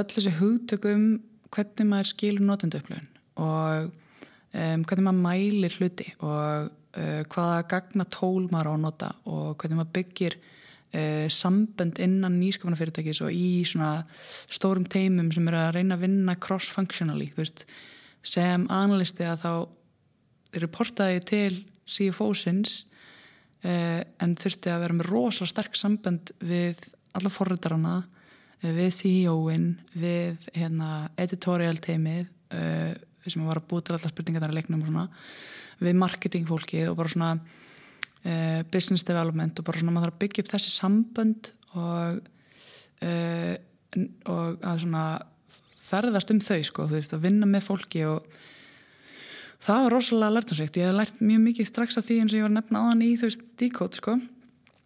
[0.00, 1.08] öll þessi hugtökum
[1.52, 3.10] hvernig maður skilur notendu upplöfun
[3.42, 9.12] og um, hvernig maður mælir hluti og uh, hvaða gagna tól maður á að nota
[9.28, 10.38] og hvernig maður byggir
[10.92, 14.04] uh, sambönd innan nýskapana fyrirtækis og í svona
[14.52, 17.30] stórum teimum sem eru að reyna að vinna cross-functionally
[18.22, 19.52] sem analisti að þá
[20.62, 21.52] reportaði til
[21.88, 22.82] CFO-sins
[23.64, 27.96] uh, en þurfti að vera með rosalega sterk sambönd við alla forritarana
[28.62, 32.92] við CEO-in, við hérna, editorial teimið uh,
[33.26, 35.08] sem var að til alltaf spurningar þar að leiknum og svona,
[35.82, 37.32] við marketingfólki og bara svona
[38.26, 42.22] uh, business development og bara svona maður þarf að byggja upp þessi sambönd og
[43.02, 43.54] uh,
[44.32, 45.06] og að svona
[45.92, 48.28] ferðast um þau sko, þú veist, að vinna með fólki og
[49.62, 52.46] það var rosalega lærtansvíkt, ég hef lært mjög mikið strax af því eins og ég
[52.46, 54.16] var nefna aðan í þú veist, díkót sko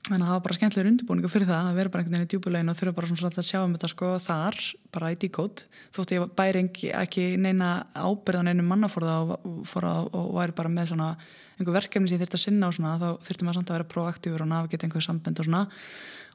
[0.06, 2.30] þannig að það var bara skemmtilegur undirbúningu fyrir það að vera bara einhvern veginn í
[2.32, 4.58] djúbulegin og þurfa bara svona að sjá um þetta sko þar,
[4.94, 5.64] bara í díkót
[5.96, 10.92] þótt ég bæri ekki, ekki neina ábyrðan einu mannafórða og, og, og væri bara með
[10.92, 11.08] svona
[11.56, 13.90] einhver verkefni sem ég þurfti að sinna og svona þá þurfti maður samt að vera
[13.94, 15.62] proaktífur og navigeta einhver sambend og svona.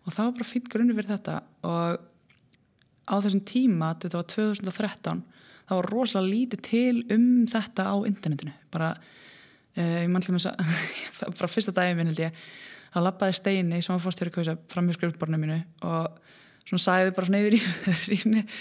[0.02, 1.36] Og það var bara fýtt grunni fyrir þetta.
[1.70, 2.02] Og
[3.06, 5.22] á þessum tíma, þetta var 2013
[5.72, 8.54] það var rosalega lítið til um þetta á internetinu.
[8.74, 8.90] Bara,
[9.78, 10.04] uh,
[12.92, 16.20] það lappaði steini sem var fórstjóri kausa fram í skrifborna mínu og
[16.68, 17.58] svona sæði bara svona yfir
[18.16, 18.58] í mig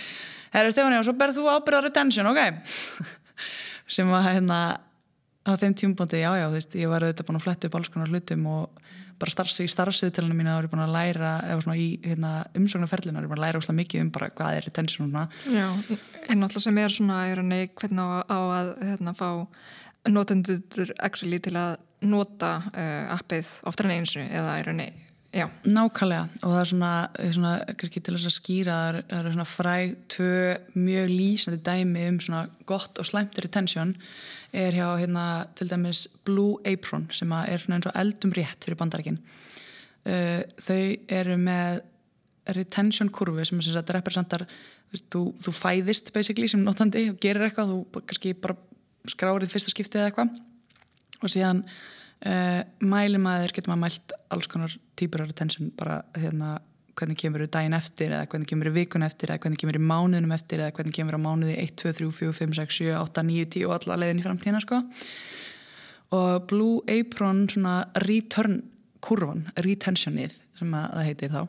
[0.50, 2.40] Herri Stefáni og svo berð þú ábyrðar retention, ok?
[3.94, 4.60] Sem var hérna
[5.46, 7.92] á þeim tímubóndi, já já, þú veist, ég var auðvitað búin að fletta upp alls
[7.92, 8.80] konar hlutum og
[9.20, 13.20] bara starfs í starfsviðtælunum mína er ég búin að læra eða svona í hérna, umsögnarferðlina
[13.20, 15.12] er ég búin að læra ósláð mikið um bara hvað er retention
[15.52, 15.66] Já,
[16.32, 19.28] en alltaf sem er svona er hvernig á, á að hérna, fá
[20.08, 24.86] notendur actually til að nota uh, appið oftar en eins eða er henni,
[25.34, 25.46] já.
[25.66, 26.28] Nákvæmlega.
[26.40, 26.92] Og það er svona,
[27.36, 28.78] svona ekki til þess að skýra,
[29.10, 30.32] það eru svona fræg tvö
[30.78, 33.94] mjög lýsandi dæmi um svona gott og slæmt retention
[34.52, 35.26] er hjá hérna
[35.58, 40.82] til dæmis Blue Apron sem er svona eins og eldum rétt fyrir bandarækin uh, þau
[41.20, 41.82] eru með
[42.50, 44.46] retention kurvu sem er að representar
[44.90, 48.56] þú, þú fæðist basically sem notandi og gerir eitthvað, þú kannski bara
[49.10, 50.38] skrárið fyrsta skiptið eða eitthvað
[51.20, 51.62] og síðan
[52.26, 56.58] uh, mæli maður, getur maður mælt alls konar típur af retention bara hérna
[56.98, 59.86] hvernig kemur við daginn eftir eða hvernig kemur við vikun eftir eða hvernig kemur við
[59.88, 62.90] mánuðnum eftir eða hvernig kemur við á mánuði 1, 2, 3, 4, 5, 6, 7,
[62.98, 64.82] 8, 9, 10 og alla leiðin í framtíðina sko.
[66.18, 68.58] Og Blue Apron svona return
[69.00, 71.42] kurvan, retentionið sem það heitir þá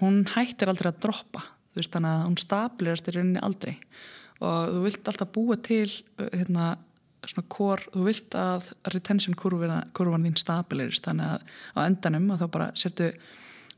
[0.00, 1.44] hún hættir aldrei að droppa
[1.76, 3.74] þú veist þannig að hún stablirast í rauninni aldrei.
[4.40, 5.88] Og þú vilt alltaf búa til
[6.32, 6.70] hérna
[7.30, 11.04] svona kór, þú vilt að retention kurvan þín stabilirist.
[11.06, 13.10] Þannig að á endanum að þá bara sértu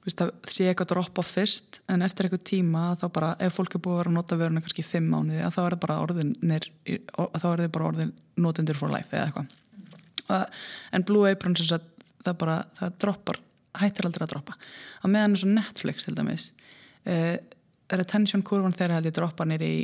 [0.08, 3.82] það sé eitthvað drop off fyrst en eftir eitthvað tíma þá bara ef fólk er
[3.84, 7.24] búið að vera að nota vöruna kannski fimm mánuði þá er það bara orðinir þá
[7.26, 10.62] er það bara orðin notendur for life eða eitthvað.
[10.96, 13.40] En Blue Apron það bara, það droppar
[13.78, 14.56] hættir aldrei að droppa.
[15.02, 16.48] Á meðan eins og Netflix til dæmis
[17.08, 17.36] uh,
[17.94, 19.82] retention kurvan þegar held ég droppar nýri í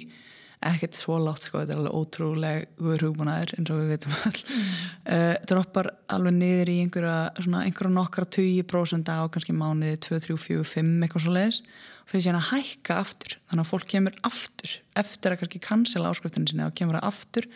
[0.68, 4.70] ekkert svo látt sko, þetta er alveg ótrúlega hugbúnaður eins og við veitum all mm.
[5.16, 10.38] uh, droppar alveg niður í einhverja, svona, einhverja nokkra 20% á kannski mánuði 2, 3,
[10.46, 13.36] 4, 5 eitthvað svo leiðis og fyrir síðan að hækka aftur.
[13.50, 14.74] Þannig að fólk kemur aftur
[15.04, 17.48] eftir að kannski cancela áskriftunni sinni og kemur að aftur.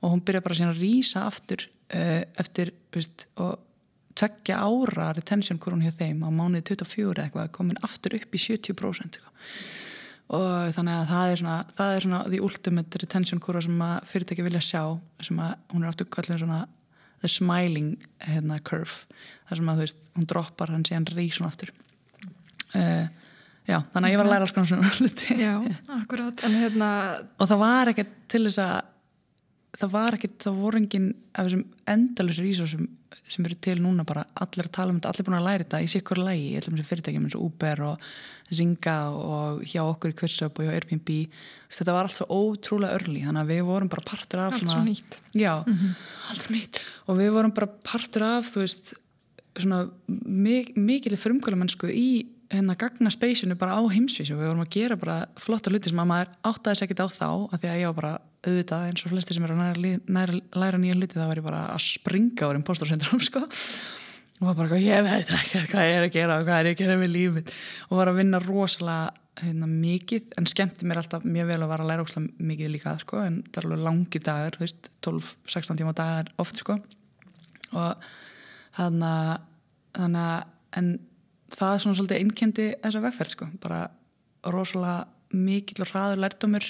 [0.00, 3.58] Og hún byrja bara síðan að rýsa aftur uh, eftir veist, og
[4.20, 9.20] tveggja ára retention kurun hjá þeim á mánuði 24 eitthvað komin aftur upp í 70%
[9.20, 9.32] sko
[10.30, 13.96] og þannig að það er svona það er svona the ultimate retention kurva sem að
[14.12, 14.82] fyrirtæki vilja sjá
[15.26, 16.60] sem að hún er áttu kallin svona
[17.20, 19.04] the smiling hérna, curve.
[19.48, 21.72] Þar sem að þú veist, hún droppar hann síðan reysun aftur.
[22.72, 23.10] Uh,
[23.68, 25.36] já, þannig að ég var að læra alls konar svona hluti.
[25.40, 25.52] Já,
[25.98, 26.92] akkurat, en hérna
[27.36, 28.78] og það var ekkert til þess að
[29.80, 32.88] það var ekkert, það voru enginn af þessum endalusur ísósum
[33.30, 35.80] sem eru til núna bara allir að tala um þetta, allir búin að læra þetta
[35.82, 38.06] í sikkur lægi, ég ætlum að fyrirtækjum eins og Uber og
[38.50, 41.12] Zinga og hjá okkur í Quizzup og hjá Airbnb.
[41.70, 44.82] Þetta var allt svo ótrúlega örli þannig að við vorum bara partur af allt svo
[44.86, 45.20] nýtt.
[45.34, 45.94] Já, mm -hmm.
[46.30, 46.82] allt nýtt.
[47.06, 48.94] Og við vorum bara partur af þú veist,
[49.58, 54.34] svona mik mikil frumkvæla mennsku í hérna gagna speysinu bara á heimsvísu.
[54.34, 57.60] Við vorum að gera bara flotta luti sem að maður áttaðis ekkit á þá að
[57.60, 60.80] því að ég var bara auðvitað eins og flesti sem er að næra, næra, læra
[60.80, 63.42] nýja hluti þá var ég bara að springa á impostorsyndrom sko.
[64.40, 66.78] Og var bara, ég veit ekki hvað ég er að gera og hvað er ég
[66.78, 67.50] að gera með lífið
[67.90, 71.84] og var að vinna rosalega hérna, mikið en skemmti mér alltaf mjög vel að vara
[71.84, 76.32] að læra ósláð mikið líka sko en það er alveg langir dagar 12-16 tíma dagar
[76.40, 76.78] oft sko.
[77.76, 78.08] Og
[78.78, 79.36] þannig
[80.00, 80.48] að
[80.80, 80.90] en
[81.50, 83.84] það er svona svolítið innkendi þessa vefferð sko bara
[84.54, 86.66] rosalega mikill og hraður lærdómur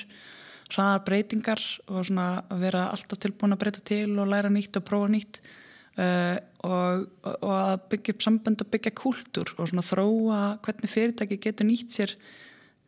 [0.75, 4.87] hraðar breytingar og svona að vera alltaf tilbúin að breyta til og læra nýtt og
[4.89, 10.43] prófa nýtt uh, og, og að byggja upp sambönd og byggja kúltúr og svona þróa
[10.65, 12.15] hvernig fyrirtæki getur nýtt sér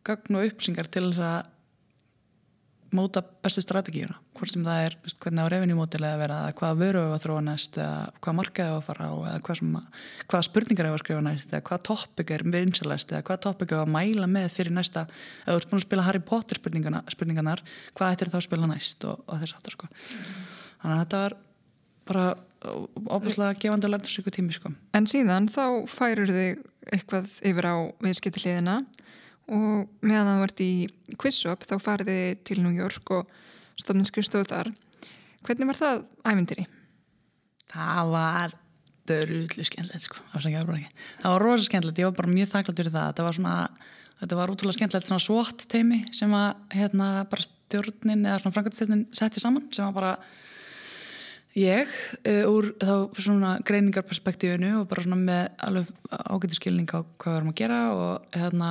[0.03, 1.52] gagn og uppsingar til þess að
[2.95, 6.79] móta bestu strategíuna hvort sem það er veist, hvernig á revenjumótilega að vera eða hvaða
[6.81, 9.61] vöru við að þróa næst eða hvaða markaði að fara á eða hvað
[10.31, 13.83] hvaða spurningar við að skrifa næst eða hvaða toppik er vinsalæst eða hvaða toppik er
[13.83, 15.05] að mæla með fyrir næsta
[15.45, 17.63] eða þú ert búin að spila Harry Potter spurningarnar
[17.97, 19.91] hvað ættir þá að spila næst og, og þess aftur sko.
[20.83, 21.37] þannig að þetta var
[22.07, 22.25] bara
[22.63, 24.71] óbúslega gefandi að lærta sér tími sko.
[24.95, 26.61] En síðan þá færur þig
[26.93, 28.77] eitthvað yfir á viðskiptiliðina
[29.51, 30.71] og meðan það vart í
[31.19, 33.31] quiz-up þá fariði til New York og
[33.79, 34.71] stofnins skrifstóð þar.
[35.43, 36.67] Hvernig var það ævindiri?
[37.73, 38.53] Það var
[39.09, 43.09] dörrullu skemmtilegt sko það var rosa skemmtilegt, ég var bara mjög þakklátt fyrir það.
[43.09, 43.55] Þetta var svona,
[44.21, 49.05] þetta var útrúlega skemmtilegt svona svott teimi sem að hérna bara stjórnin eða svona frangatstjórnin
[49.15, 50.13] setti saman sem var bara
[51.57, 51.89] ég
[52.25, 57.39] uh, úr þá svona greiningarperspektífinu og bara svona með alveg ágæti skilning á hvað við
[57.39, 58.69] erum að gera og hérna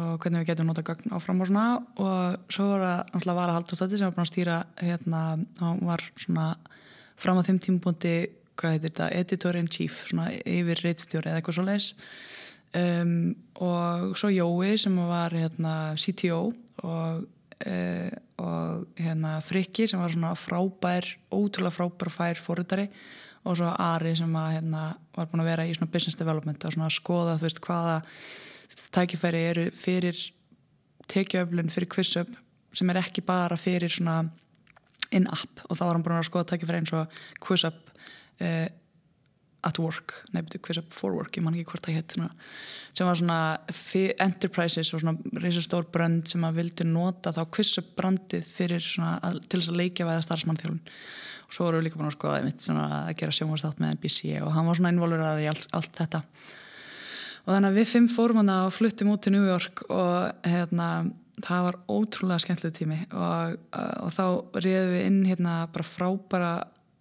[0.00, 1.66] og hvernig við getum nota gögn áfram og svona.
[2.00, 5.24] Og svo var það náttúrulega Vala Haldurstóttir sem var búin að stýra hérna,
[5.60, 6.52] hann var svona
[7.20, 8.14] fram á þeim tímbúndi,
[8.58, 11.92] hvað heitir þetta editor-in-chief, svona yfir reittstjóri eða eitthvað svo leiðis
[12.76, 16.42] um, og svo Jói sem var hérna CTO
[16.82, 17.24] og,
[17.66, 22.88] uh, og hérna Frikki sem var svona frábær, ótrúlega frábær fær fórhundari
[23.42, 26.74] og svo Ari sem var, hérna, var búin að vera í svona business development og
[26.76, 28.00] svona að skoða þú veist hvaða
[28.92, 30.18] tækifæri eru fyrir
[31.12, 32.30] tekjuöflun, fyrir quizzup
[32.72, 34.22] sem er ekki bara fyrir svona
[35.12, 35.66] in-app.
[35.68, 37.90] Og þá var hann búin að skoða tækifæri eins og quizzup
[38.40, 38.68] uh,
[39.62, 42.14] at work, nefndu quizzup for work ég man ekki hvort það hétt
[42.98, 43.38] sem var svona
[44.24, 49.38] enterprises og svona reysastór brönd sem að vildu nota þá quizzup brandið fyrir svona að,
[49.46, 52.66] til þess að leikja væða starfsmannþjálun og svo voru við líka búin að skoða einmitt
[52.66, 56.24] svona að gera sjónvarstátt með NBC og hann var svona involverað í allt, allt þetta
[57.42, 60.88] og þannig að við fimm fórum hana og fluttum út til New York og hérna
[61.42, 64.24] það var ótrúlega skemmtileg tími og, og þá
[64.62, 66.52] reyðum við inn hérna bara frábæra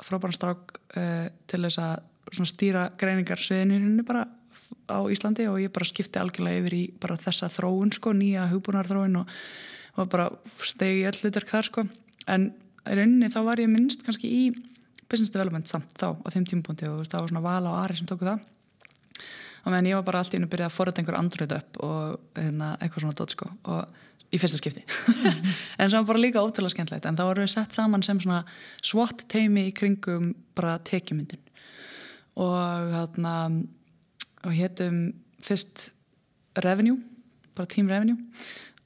[0.02, 4.26] frábæra strák uh, til þess að stýra greiningar sviðinu bara
[4.88, 9.22] á Íslandi og ég bara skipti algjörlega yfir í bara þessa þróun sko, nýja hugbúnarþróun
[9.22, 9.32] og,
[10.00, 10.30] og bara
[10.66, 11.86] stegi öll hlutark þar sko.
[12.32, 12.52] En
[12.88, 14.44] rauninni þá var ég minnst kannski í
[15.12, 18.10] business development samt þá á þeim tímpunkti og það var svona Vala og Ari sem
[18.10, 18.44] tóku það
[19.62, 22.40] og meðan ég var bara alltaf inn að byrja að forða einhver andröð upp og
[22.40, 24.00] hérna, eitthvað svona dótt sko og
[24.32, 24.84] í fyrsta skipti.
[25.82, 28.42] En var bara líka ótrúlega skemmtilegt en þá voru við sett saman sem svona
[28.86, 31.42] SWAT teimi í kringum bara tekjumyndin.
[32.40, 33.36] Og hérna
[34.42, 35.02] og héttum
[35.44, 35.90] fyrst
[36.64, 36.98] revenue,
[37.56, 38.18] bara team revenue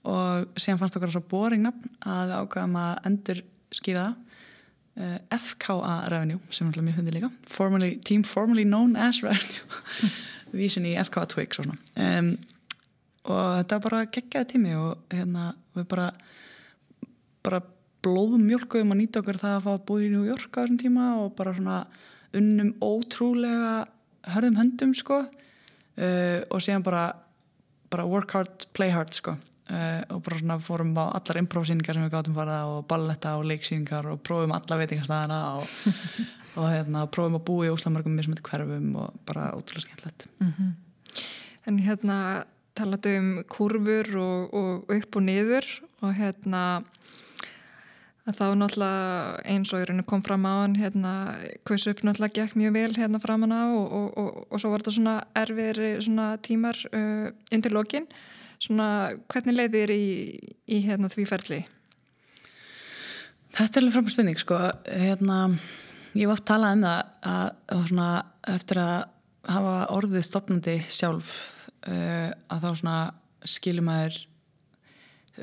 [0.06, 3.42] og síðan fannst okkar svo boring nafn að við ákvæðum að endur
[3.74, 4.22] skýra það.
[4.96, 7.30] Eh, FKA revenue sem alltaf mjög hundið líka.
[7.52, 9.82] Formerly, team formerly known as revenue
[10.56, 12.32] vísin í FK Twix og, um,
[13.26, 16.10] og þetta var bara geggjaði tími og hérna við bara
[17.46, 17.62] bara
[18.06, 20.80] blóðum mjölkuðum að nýta okkur það að fá að búa í New York á þessum
[20.82, 21.80] tíma og bara svona
[22.36, 23.74] unnum ótrúlega
[24.36, 25.24] hörðum höndum sko.
[25.96, 27.06] Uh, og síðan bara,
[27.94, 29.38] bara work hard, play hard sko.
[29.66, 33.48] Uh, og bara svona fórum á allar improv-síningar sem við gáttum farað og balletta og
[33.50, 35.72] leiksíningar og prófum alla veitingastæðana og
[36.56, 40.52] og hérna prófum að búa í óslamörgum með smöndi hverfum og bara ótrúlega skemmtilegt mm
[40.52, 40.74] -hmm.
[41.68, 45.66] En hérna talaðu um kurfur og, og upp og niður
[46.02, 46.84] og hérna
[48.26, 51.12] þá náttúrulega eins og í rauninu kom fram á hann hérna
[51.64, 54.96] kausu upp náttúrulega gekk mjög vel hérna framan á og, og, og svo var þetta
[54.98, 58.08] svona erfiðri svona tímar uh, undir lokin
[58.60, 60.06] svona hvernig leiðir í,
[60.66, 61.62] í hérna því ferli?
[63.56, 64.58] Þetta er alveg framspurning sko
[64.90, 65.40] hérna
[66.16, 68.10] Ég hef oft talað um það að, að svona,
[68.54, 68.94] eftir að
[69.56, 71.34] hafa orðið stopnandi sjálf
[71.90, 72.94] uh, að þá
[73.46, 74.16] skilum maður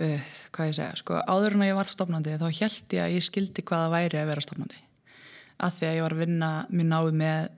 [0.00, 3.16] uh, hvað ég segja, sko áður en að ég var stopnandi þá held ég að
[3.18, 4.80] ég skildi hvaða væri að vera stopnandi
[5.62, 7.50] að því að ég var að vinna mjög náðu með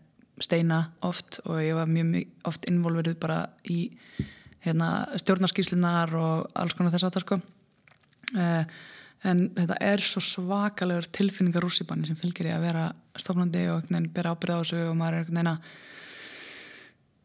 [0.45, 3.39] steina oft og ég var mjög, mjög oft involverið bara
[3.71, 3.79] í
[4.65, 4.91] hérna,
[5.23, 7.41] stjórnarskíslunar og alls konar þess að það sko.
[8.35, 8.65] Uh,
[9.25, 12.85] en þetta er svo svakalegur tilfinningar rússipanni sem fylgir í að vera
[13.17, 15.75] stofnandi og bera ábyrða á þessu og maður er einhvern veginn að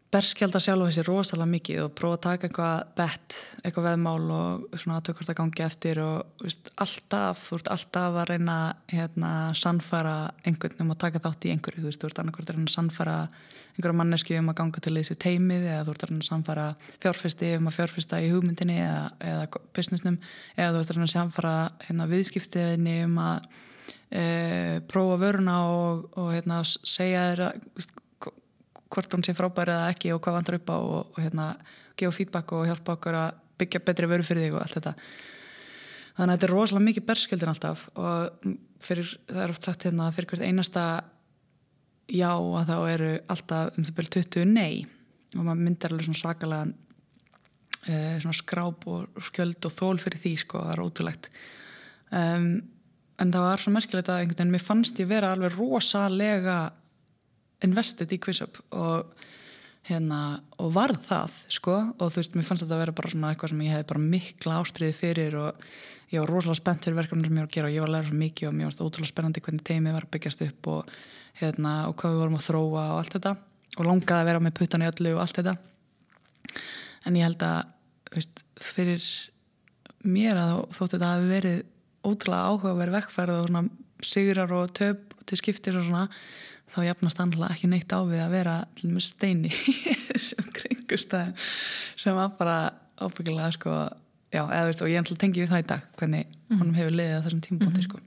[0.10, 4.97] berskjálta sjálfa sér rosalega mikið og prófa að taka eitthvað bett, eitthvað veðmál og svona
[4.97, 8.58] aðtökk hvort það gangi eftir og veist, alltaf, þú ert alltaf að reyna
[8.89, 10.16] hérna sannfæra
[10.50, 12.78] einhvern um að taka þátt í einhverju, þú veist, þú ert annarkvært að reyna að
[12.78, 13.18] sannfæra
[13.80, 16.66] einhverja manneski um að ganga til þessu teimið eða þú ert að að sannfæra
[17.00, 20.20] fjárfesti um að fjárfesta í hugmyndinni eða, eða businessnum
[20.58, 21.56] eða þú ert að að sannfæra
[21.86, 23.48] hérna, viðskiptiðinni um að
[24.12, 24.24] e,
[24.92, 27.52] prófa vöruna og, og hérna, segja þeirra
[28.90, 31.52] hvort hún sé frábæri eða ekki og hvað vantar upp á og, og hérna,
[32.00, 34.96] gefa feedback og hjálpa okkur að byggja betri vöru fyrir þig og allt þetta.
[36.18, 38.50] Þannig að þetta er rosalega mikið berskjöldin alltaf og
[38.84, 40.86] fyrir, það er oft sagt hérna fyrir hvert einasta
[42.10, 44.86] já að þá eru alltaf um það byrju 20 nei.
[45.36, 50.34] Og maður myndir alveg svona svakalega uh, svona skráp og skjöld og þól fyrir því
[50.43, 51.32] sko, það er ótrúlegt.
[52.10, 52.51] Um,
[53.20, 56.60] en það var svo merkilegt að einhvern veginn mér fannst ég vera alveg rosalega
[57.66, 59.12] invested í QuizUp og
[59.88, 60.20] hérna
[60.60, 61.78] og varð það sko.
[61.98, 64.04] Og þú veist, mér fannst þetta að vera bara svona eitthvað sem ég hef bara
[64.04, 65.64] mikla ástriði fyrir og
[66.10, 67.96] ég var rosalega spennt fyrir verkefnir sem ég var að gera og ég var að
[67.96, 70.94] læra svo mikið og mér varst ótrúlega spennandi hvernig teimið var að byggjast upp og
[71.40, 73.36] hérna og hvað við vorum að þróa og allt þetta.
[73.78, 75.56] Og langaði að vera með puttan í öllu og allt þetta.
[77.08, 77.60] En ég held að
[78.16, 79.06] veist, fyrir
[80.04, 81.60] mér að þótt þetta hafi verið
[82.08, 83.64] ótrúlega áhuga að vera vekkfærið og svona
[84.10, 86.06] sigrar og töp til skiptis og svona
[86.74, 89.52] þá jafnast annað ekki neitt á við að vera til með steini
[90.28, 91.36] sem kringustæðin
[92.00, 92.60] sem var bara
[93.00, 93.76] ábyggilega sko,
[94.34, 96.60] já, eða veist og ég að tengja við það í dag hvernig mm.
[96.60, 97.90] honum hefur liðið á þessum tímpunkti mm -hmm.
[97.90, 98.00] sko.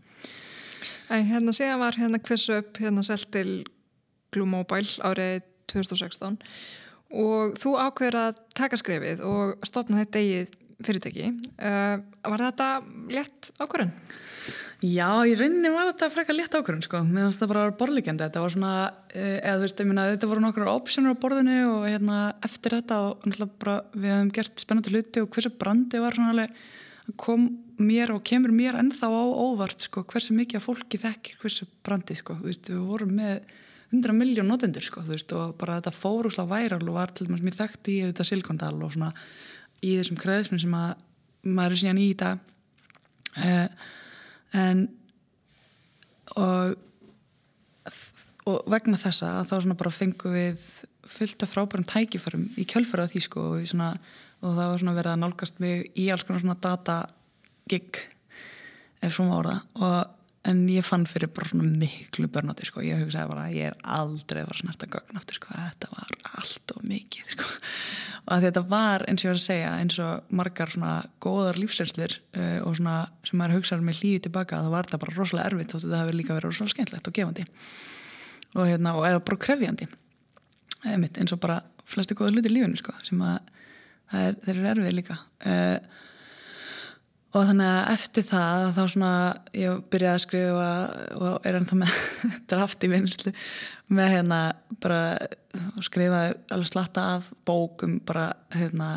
[1.13, 3.65] En hérna síðan var hérna hversu upp hérna selt til
[4.33, 5.43] Glue Mobile árið
[5.73, 6.39] 2016
[7.13, 11.29] og þú ákveður að taka skrefið og stopna þetta eigið fyrirtæki
[11.63, 12.69] uh, var þetta
[13.13, 13.93] létt ákvörðun?
[14.83, 18.41] Já, í rauninni var þetta frekar létt ákvörðun sko, meðan þetta bara var borlíkjandi þetta
[18.43, 18.71] var svona,
[19.15, 22.75] uh, eða þú veist, ég minna þetta voru nokkur optionur á borðinu og hérna eftir
[22.81, 26.57] þetta og náttúrulega bara við hefum gert spennandi hluti og hversu brandi var svona alveg
[27.19, 27.47] kom
[27.83, 32.19] mér og kemur mér ennþá á óvart sko, hversu mikið að fólki þekkir hversu brandi
[32.19, 33.41] sko, þú veist, við vorum með
[33.93, 37.43] 100 miljón notendur sko, þú veist, og bara þetta fórúslega væral og var til dæmis
[37.45, 39.11] mér þekkt í þetta Silkondal og svona
[39.83, 40.95] í þessum kreðismum sem að
[41.43, 42.49] maður er síðan í dag.
[43.33, 43.67] Uh,
[44.53, 44.87] en
[46.37, 46.79] og
[48.49, 50.65] og vegna þessa þá svona bara fengum við
[51.13, 53.93] fullt af frábærum tækifærum í kjölfæra því sko og, svona,
[54.43, 56.97] og það var svona verið að nálgast mig í alls konar svona data
[57.71, 58.01] gig
[59.03, 60.19] ef svona ára og
[60.49, 63.77] en ég fann fyrir bara svona miklu börnati sko, ég hugsaði bara að ég er
[63.97, 67.47] aldrei að fara að snerta gögn aftur sko, þetta var allt og mikið sko.
[68.25, 71.61] Og að þetta var eins og ég var að segja eins og margar svona góðar
[71.63, 72.97] lífsreynslir uh, og svona
[73.29, 76.19] sem maður hugsaði með líði tilbaka þá var þetta bara rosalega erfitt og þetta hefur
[76.19, 77.49] líka verið rosalega skemmtlegt og gefandi.
[78.59, 79.91] Og hérna og eða bara krefjandi.
[80.91, 83.39] Eins og bara flesti góða hluti í lífinu sko sem að
[84.11, 85.19] er, þeir eru erfið líka.
[85.47, 86.01] Uh,
[87.33, 89.13] og þannig að eftir það þá svona
[89.57, 90.73] ég byrjaði að skrifa
[91.17, 92.01] og er ennþá með
[92.53, 93.33] draft í vinslu
[93.93, 94.41] með hérna
[94.83, 95.01] bara
[95.85, 98.93] skrifaði alveg slatta af bókum bara hérna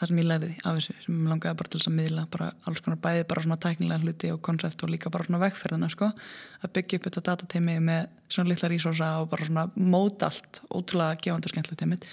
[0.00, 2.50] þar sem ég lærði af þessu sem ég langaði bara til þess að miðla bara
[2.68, 6.08] alls konar bæði bara svona tæknilega hluti og koncept og líka bara svona vegferðina sko
[6.10, 11.20] að byggja upp þetta datateimi með svona litla resursa og bara svona móta allt ótrúlega
[11.20, 12.08] gefandi og skemmtilegt teimit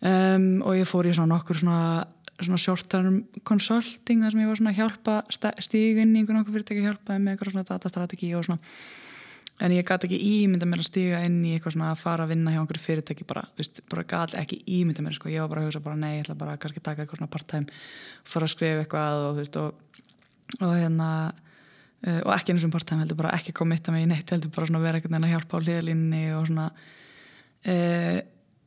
[0.00, 1.82] um, og ég fór í svona nokkur svona
[2.46, 5.18] svona short term consulting þar sem ég var svona að hjálpa
[5.62, 8.74] stíginn í einhvern okkur fyrirtæki hjálpaði með eitthvað svona datastrategi og svona.
[9.60, 12.32] En ég gæti ekki ímynda mér að stíga inn í eitthvað svona að fara að
[12.32, 15.64] vinna hjá einhverju fyrirtæki bara, veist, bara gæti ekki ímynda mér sko, ég var bara
[15.64, 17.76] að hugsa bara nei, ég ætla bara að kannski taka eitthvað svona part time
[18.24, 20.00] fara að skrifa eitthvað og veist og,
[20.62, 24.08] og hérna uh, og ekki eins og part time heldur bara ekki komitta mig í
[24.08, 28.18] neitt heldur bara svona vera eitthvað að hjálpa á liðlinni og svona uh,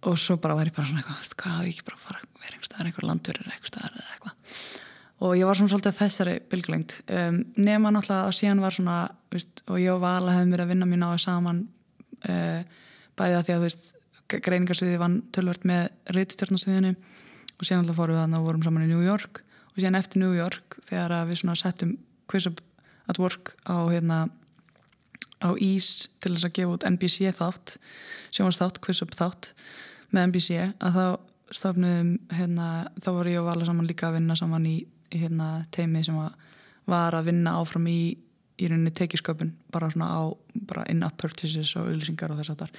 [0.10, 2.22] og svo bara var ég bara svona eitthvað, hvað hafi ég ekki bara að fara
[2.22, 4.58] að vera einhver staðar, einhver landverður einhver staðar eða eitthvað?
[5.24, 8.98] Og ég var svona svolítið þessari bylglengt um, nema náttúrulega og síðan var svona
[9.32, 11.62] veist, og ég og Vala hefum verið að vinna mjög náðu saman
[12.28, 12.82] uh,
[13.20, 13.90] bæðið að því að veist,
[14.34, 15.88] greiningarsviði vann tölvört með
[16.18, 19.44] reittstjórnarsviðinu og síðan alltaf fórum við að vorum saman í New York.
[19.74, 21.98] Og síðan eftir New York þegar við svona settum
[22.28, 24.20] Quiz at Work á hérna
[25.44, 27.76] á ís til þess að gefa út NBC þátt
[28.34, 29.52] sjónvarsþátt, Quiz Up þátt
[30.14, 31.06] með NBC að þá
[31.54, 32.68] stofnum hérna,
[33.04, 34.78] þá voru ég og Vala saman líka að vinna saman í
[35.14, 36.38] hérna, teimi sem var,
[36.90, 38.00] var að vinna áfram í
[38.62, 40.22] í rauninni tekisköpun bara svona á
[40.92, 42.72] in-up purchases og auðlýsingar og þess að þar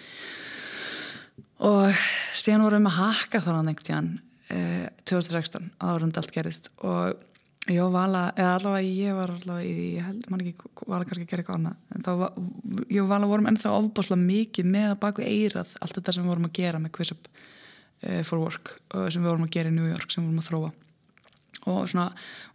[1.69, 2.05] og
[2.39, 4.11] síðan vorum við að haka þannig tíðan
[4.55, 7.19] eh, 2016 árund allt gerist og
[7.65, 11.31] og Vala, eða allavega ég var allavega í, ég held, mann ekki Vala kannski að
[11.31, 12.35] gera eitthvað annað en þá var,
[12.93, 16.49] ég Vala vorum ennþá ofbáslega mikið með að baku eirað allt þetta sem við vorum
[16.51, 20.13] að gera með quiz-up uh, for work sem við vorum að gera í New York
[20.13, 20.71] sem við vorum að þróa.
[21.73, 22.07] Og svona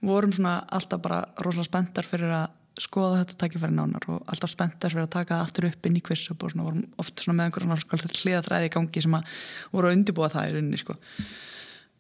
[0.05, 2.47] vorum svona alltaf bara rosalega spenntar fyrir að
[2.80, 6.03] skoða þetta takkifæri nánar og alltaf spenntar fyrir að taka það aftur upp inn í
[6.05, 9.39] quizzup og svona vorum oft svona með einhverjum hliðatræði í gangi sem að
[9.74, 10.30] voru að undirbúa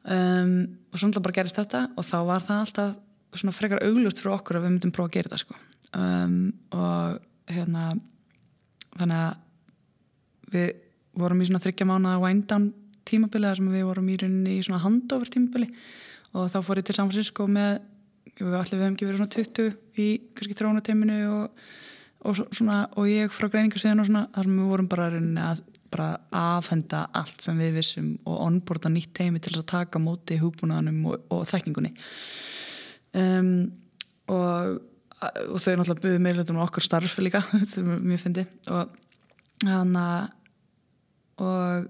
[0.05, 2.95] rauninni um, og svona bara gerist þetta og þá var það alltaf
[3.37, 5.57] svona frekar auglust fyrir okkur að við myndum prófa að gera þetta sko.
[5.99, 6.37] Um,
[6.73, 7.19] og
[7.49, 7.83] hérna
[8.95, 10.69] þannig að við
[11.19, 12.69] vorum í svona þryggja mánu að wind down
[13.09, 15.69] tímabili þar sem við vorum í rauninni í svona handover tímabili.
[16.37, 17.79] Og þá fór ég til San Francisco með
[18.39, 21.63] við allir við hefum ekki verið svona 20 í kannski þróunateiminu og,
[22.23, 25.09] og, svona, og ég frá greiningarsíðan og svona þar sem við vorum bara
[25.49, 25.63] að
[25.93, 31.05] bara afhenda allt sem við vissum og onboarda nýtt teimi til að taka móti húbúnaðanum
[31.11, 31.93] og, og þekkingunni.
[33.17, 33.53] Um,
[34.29, 34.81] og,
[35.19, 38.97] og þau náttúrulega buðið meira um okkar starfi líka sem mér finnti og
[41.39, 41.87] og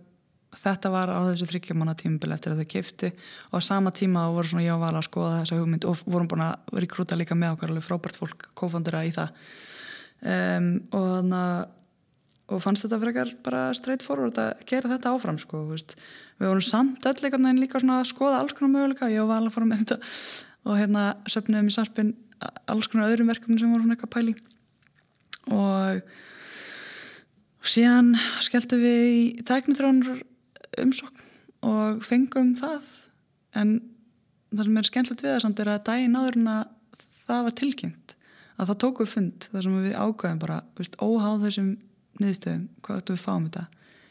[0.59, 3.09] þetta var á þessu þryggjamanna tímbil eftir að þau kiftu
[3.51, 6.03] og á sama tíma þá voru svona ég og Vala að skoða þessa hugmynd og
[6.05, 9.35] vorum búin að vera í krúta líka með okkar alveg frábært fólk, kófandura í það.
[10.19, 11.61] Um, og þannig að
[12.49, 17.05] og fannst þetta frekar bara straight forward að gera þetta áfram sko, við vorum samt
[17.05, 19.99] öll líka en líka að skoða alls konar möguleika, ég og Vala fórum með þetta
[20.65, 22.15] og hérna söpniðum í sarpin
[22.69, 24.35] alls konar öðrum verkefni sem voru svona eitthvað pæli
[25.49, 26.01] og
[27.65, 30.21] síðan skelltu við í tæknithrónur
[30.79, 31.25] umsokn
[31.65, 32.85] og fengum það.
[33.57, 33.79] En
[34.53, 36.63] það sem er skemmtilegt við það er að daginn áður en að
[37.25, 38.15] það var tilkynnt
[38.59, 40.61] að það tóku fund þar sem við ákvæðum bara
[40.99, 41.69] óháð þessum
[42.23, 43.65] niðurstöðum hvað ættum við fáum þetta.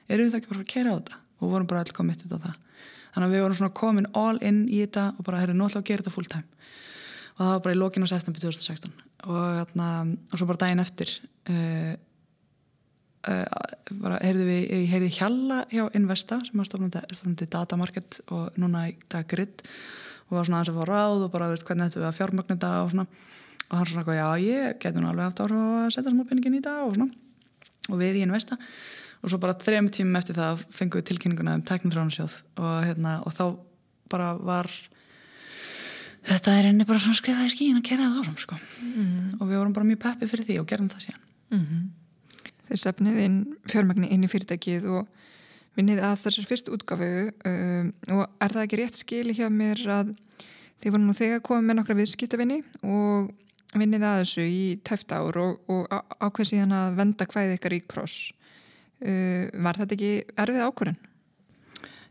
[0.09, 1.21] Erum við það ekki bara að kera á þetta?
[1.39, 2.55] Og vorum bara allir komið þetta.
[3.15, 5.91] Þannig að við vorum svona komin all in í þetta og bara herri náttúrulega að
[5.91, 6.59] gera þetta full time
[7.39, 8.93] og það var bara í lókin á september 2016
[9.31, 9.89] og, þarna,
[10.33, 11.13] og svo bara daginn eftir
[11.51, 11.95] uh,
[14.03, 18.97] bara heyrði við, ég heyrði Hjalla hjá Investa sem var stofnandi datamarket og núna í
[19.11, 19.63] dag Grid
[20.29, 22.55] og var svona aðeins að fá ráð og bara veist hvernig þetta við að fjármögnu
[22.55, 22.73] þetta?
[22.83, 23.07] og svona.
[23.69, 26.75] Og hann svona já ég getur nú alveg áhrif að setja smá peningin í þetta
[26.87, 27.28] og svona
[27.89, 28.59] og við í Investa.
[29.19, 33.35] Og svo bara þrejum tímum eftir það fengum við tilkynninguna um teknitrónusjóð og hérna og
[33.35, 33.45] þá
[34.13, 34.71] bara var
[36.29, 38.59] þetta er einni bara svona skrifaði skín að gera það áram sko.
[38.83, 39.41] Mm.
[39.41, 41.25] og við vorum bara mjög peppi fyrir því og gerðum það síðan.
[41.49, 41.89] Mm -hmm
[42.69, 45.09] þeir sefnið inn fjármagni inn í fyrirtækið og
[45.79, 47.11] vinnið að þessar fyrst útgafu
[47.49, 50.15] um, og er það ekki rétt skili hjá mér að
[50.83, 53.31] þið voru nú þegar komið með nokkra viðskiptavinni og
[53.77, 55.89] vinnið að þessu í tæft ár og, og
[56.23, 60.13] ákveð síðan að venda hvaðið ykkar í kross uh, var þetta ekki
[60.45, 61.01] erfið ákvörðin?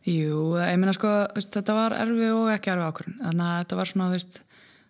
[0.07, 3.91] Jú, ég minna sko þetta var erfið og ekki erfið ákvörðin þannig að þetta var
[3.91, 4.43] svona veist,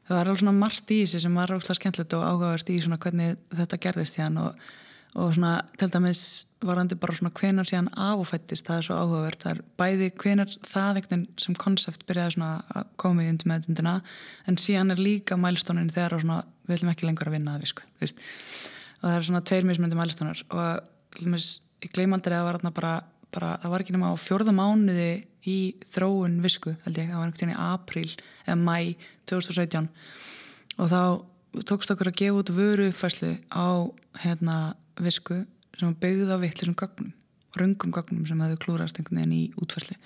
[0.07, 2.99] það var alveg svona margt í þessi sem var rákslega skemmtilegt og áhugavert í svona
[3.01, 4.67] hvernig þetta gerðist hérna og
[5.15, 6.21] og svona til dæmis
[6.65, 10.07] varandi bara svona hvenar síðan af og fættist það er svo áhugavert, það er bæði
[10.23, 13.93] hvenar það ekkert sem konsept byrjaði svona að koma í undir meðutundina
[14.49, 17.85] en síðan er líka mælstónin þegar svona, við viljum ekki lengur að vinna það visku
[18.07, 21.49] og það er svona tveir mismöndi mælstónar og dæmis
[21.85, 22.93] ég gleymaldri að það var bara,
[23.33, 25.11] bara það var ekki nema á fjörða mánuði
[25.47, 25.57] í
[25.93, 28.09] þróun visku held ég, það var einhvern veginn í april
[28.47, 28.77] eða mæ
[29.29, 29.87] 2017
[30.77, 31.01] og þá
[31.69, 33.85] tókst okkur að gefa út vöru uppfæslu á
[34.23, 34.57] hérna
[35.05, 35.43] visku
[35.77, 37.13] sem byggði á vittlisum gagnum
[37.57, 39.97] röngum gagnum sem hefðu klúrast einhvern veginn í útfærsli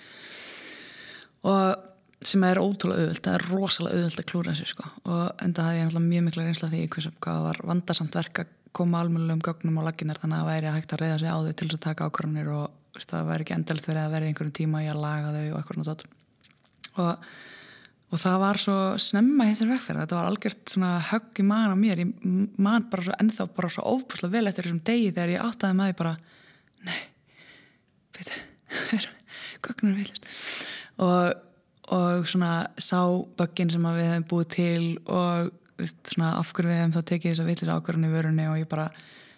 [1.48, 1.88] og
[2.22, 4.90] sem er ótrúlega auðvöld það er rosalega auðvöld að klúra þessu sko.
[5.10, 9.00] og enda hafði ég náttúrulega mjög mikla reynsla því hvað var vandarsamt verk að koma
[9.02, 11.66] almennilegum gagnum á laginar þannig að það væri hægt að reyða sig á þau til
[11.66, 12.64] þess að taka ákvarðanir og
[12.94, 15.58] veist, það væri ekki endelt verið að vera einhverjum tíma í að laga þau og
[15.58, 16.20] eitthvað náttúrulega
[17.02, 17.26] og
[18.12, 20.02] og það var svo snemma hittir vegferð.
[20.02, 22.02] Þetta var algjört svona högg í maður á mér.
[22.04, 25.78] Ég man bara svo ennþá bara svo óbúslega vel eftir þessum degi þegar ég áttaði
[25.80, 26.14] því bara
[26.84, 27.00] nei,
[28.18, 29.08] veitu
[29.64, 30.28] gögnar villist
[31.02, 31.34] og,
[31.92, 33.00] og svona sá
[33.38, 37.32] böggin sem við hefum búið til og veist, svona af hverju við hefum þá tekið
[37.32, 38.88] þess að villis ákvarðan í vörunni og ég bara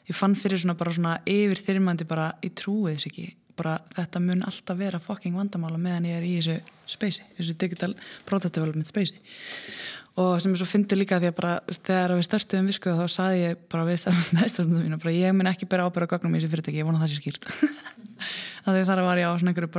[0.09, 3.27] ég fann fyrir svona bara svona yfir þyrmandi bara ég trúið þess ekki
[3.59, 6.57] bara þetta mun alltaf vera fucking vandamála meðan ég er í þessu
[6.95, 7.93] speysi, þessu digital
[8.29, 9.21] product development speysi
[10.21, 13.41] og sem ég svo fyndi líka því að bara þegar við startuðum visku þá saði
[13.41, 14.05] ég bara við
[14.37, 17.13] meðstofnum mín bara ég mun ekki bera ábyrða gagnum í þessu fyrirtæki, ég vona það
[17.13, 17.49] sé skýrt.
[18.65, 19.73] Þannig þar var ég á svona einhverju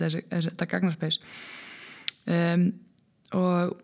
[0.00, 1.20] þessu, þessu, þetta gagnaspeys
[2.26, 2.66] um,
[3.38, 3.76] og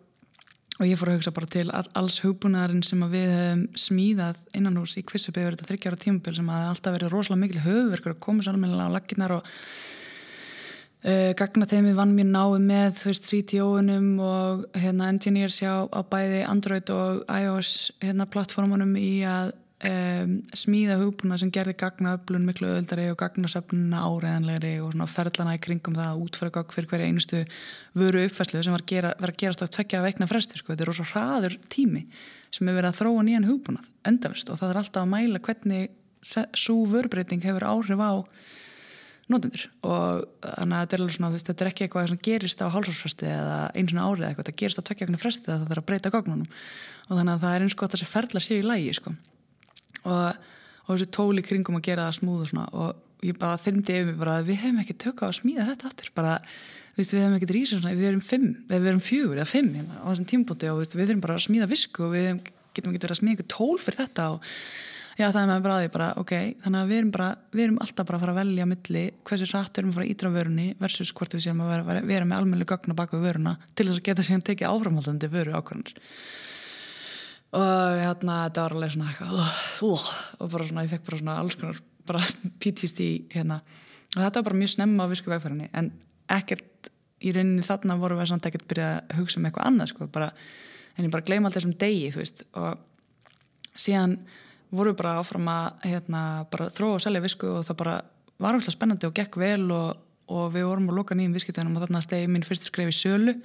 [0.80, 4.96] og ég fór að hugsa bara til alls hugbúnaðarinn sem við hefum smíðað innan hús
[4.96, 8.44] í Kvissabey verið þetta þryggjára tímabil sem að alltaf verið rosalega mikil höfverkur að koma
[8.46, 9.50] svolítið á laginnar og
[11.04, 16.94] uh, gagna þeimið vann mér náðu með 3TO-unum og hérna, engineers hjá á bæði Android
[16.96, 19.52] og iOS hérna, plattformunum í að
[19.86, 25.62] um, smíða hugbúna sem gerði gagnaöflun miklu öðuldari og gagnasöfnuna áreðanlegri og svona ferlana í
[25.62, 27.42] kringum það að útfæra gagg fyrir hverja einustu
[27.96, 30.72] vöru uppfæslu sem var að, gera, að gerast á tvekja veikna fresti sko.
[30.72, 32.06] þetta er rosa hraður tími
[32.54, 35.90] sem er verið að þróa nýjan hugbúnað endalist og það er alltaf að mæla hvernig
[36.58, 38.12] svo vörbreyting hefur áhrif á
[39.30, 39.62] notendur.
[39.86, 43.28] Og þannig að þetta er, svona, veist, þetta er ekki eitthvað sem gerist á hálsásfresti
[43.30, 46.48] eða eins og árið eitthvað, þetta gerist á tvekja fresti það þarf að breyta gagnunum
[46.50, 49.14] og þannig að það er eins og þessi ferla séu í lægi sko
[50.04, 50.50] og,
[50.86, 54.10] og þessi tóli kringum að gera það smúð og svona og ég bara þyrmdi yfir
[54.10, 56.36] mig bara að við hefum ekki tökka á að smíða þetta aftur bara,
[56.96, 60.06] við hefum ekki rísið svona, við erum fimm, við erum fjögur eða fimm hérna á
[60.08, 62.30] þessum tímbúti og við þurfum bara að smíða visku og við
[62.76, 64.48] getum ekki verið að smíða eitthvað tól fyrir þetta og
[65.20, 66.34] já það er með bara að því bara ok,
[66.64, 69.48] þannig að við erum bara, við erum alltaf bara að fara að velja milli hversu
[69.50, 72.28] rætt við erum að fara að ídra vörunni versus hvort við séum að vera, vera
[72.30, 75.98] með almenni gögn að baka vöruna til þess að geta síðan tekið áframhaldandi vöru ákvörnir
[77.56, 79.40] og hérna þetta var alveg svona eitthvað
[80.40, 82.22] og bara svona, ég fekk bara svona alls konar bara
[82.62, 83.60] pítist í hérna.
[84.16, 85.92] Og þetta var bara mjög snemma á visku vegfærinni en
[86.30, 86.90] ekkert
[87.20, 90.30] í rauninni þarna voru við samt ekkert byrja að hugsa um eitthvað annað sko, bara,
[90.96, 92.46] en ég bara gleyma alltaf þessum degi veist.
[92.56, 92.78] Og
[93.78, 94.16] síðan
[94.70, 96.22] voru við bara áfram að hérna,
[96.52, 97.98] bara þróa og selja visku og það bara
[98.40, 101.84] var alltaf spennandi og gekk vel og, og við vorum að loka nýjum viskitænum og
[101.84, 103.36] þarna stegi minn fyrstur skref í sölu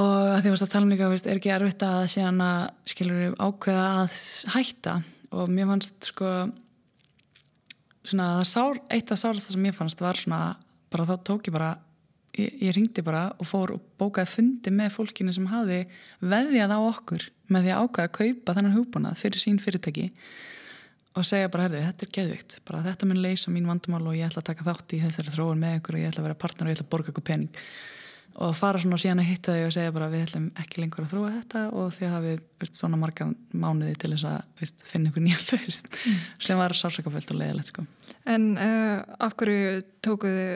[0.00, 2.60] og að því að tala um líka er ekki erfitt að síðan að
[2.92, 4.20] skilur ákveða að
[4.54, 4.98] hætta?
[5.32, 6.32] Og mér fannst sko
[8.02, 10.42] svona sár, eitt af sárast það sem mér fannst var svona
[10.92, 11.74] bara þá tók ég bara
[12.38, 15.84] ég, ég ringdi bara og fór og bókaði fundi með fólkinu sem hafi
[16.20, 20.08] veðjað á okkur með því að ákveða að kaupa þennan hugbúnað fyrir sín fyrirtæki
[21.12, 24.30] og segja bara, herðu, þetta er geðvikt bara þetta mun leysa mín vandumál og ég
[24.30, 26.68] ætla að taka þátt í þessari þróun með ykkur og ég ætla að vera partner
[26.68, 27.60] og ég ætla að borga ykkur pening
[28.40, 31.12] og fara svona síðan að hitta þau og segja bara við ætlum ekki lengur að
[31.12, 35.10] þróa þetta og því að við veist, svona marga mánuði til þess að veist, finna
[35.10, 36.20] ykkur nýja hlust mm.
[36.46, 37.84] sem var sársakaföld og leiðilegt sko.
[38.32, 40.46] En uh, af hverju tókuðu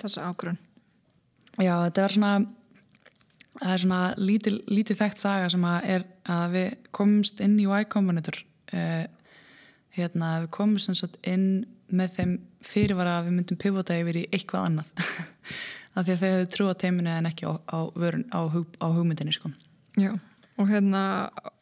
[0.00, 0.58] þessa ákvörun?
[1.60, 2.32] Já, þetta var svona
[3.60, 7.66] það er svona lítið, lítið þekkt saga sem að er að við komumst inn í
[7.68, 8.38] Y Combinator
[8.74, 9.04] uh,
[9.96, 11.50] hérna við komumst inn
[11.90, 14.90] með þeim fyrirvara að við myndum pivota yfir í eitthvað annað
[15.94, 18.76] af því að þau hefðu trú á teiminu en ekki á, á, vörun, á, hug,
[18.78, 19.52] á hugmyndinni sko.
[19.98, 20.12] Já,
[20.58, 21.02] og hérna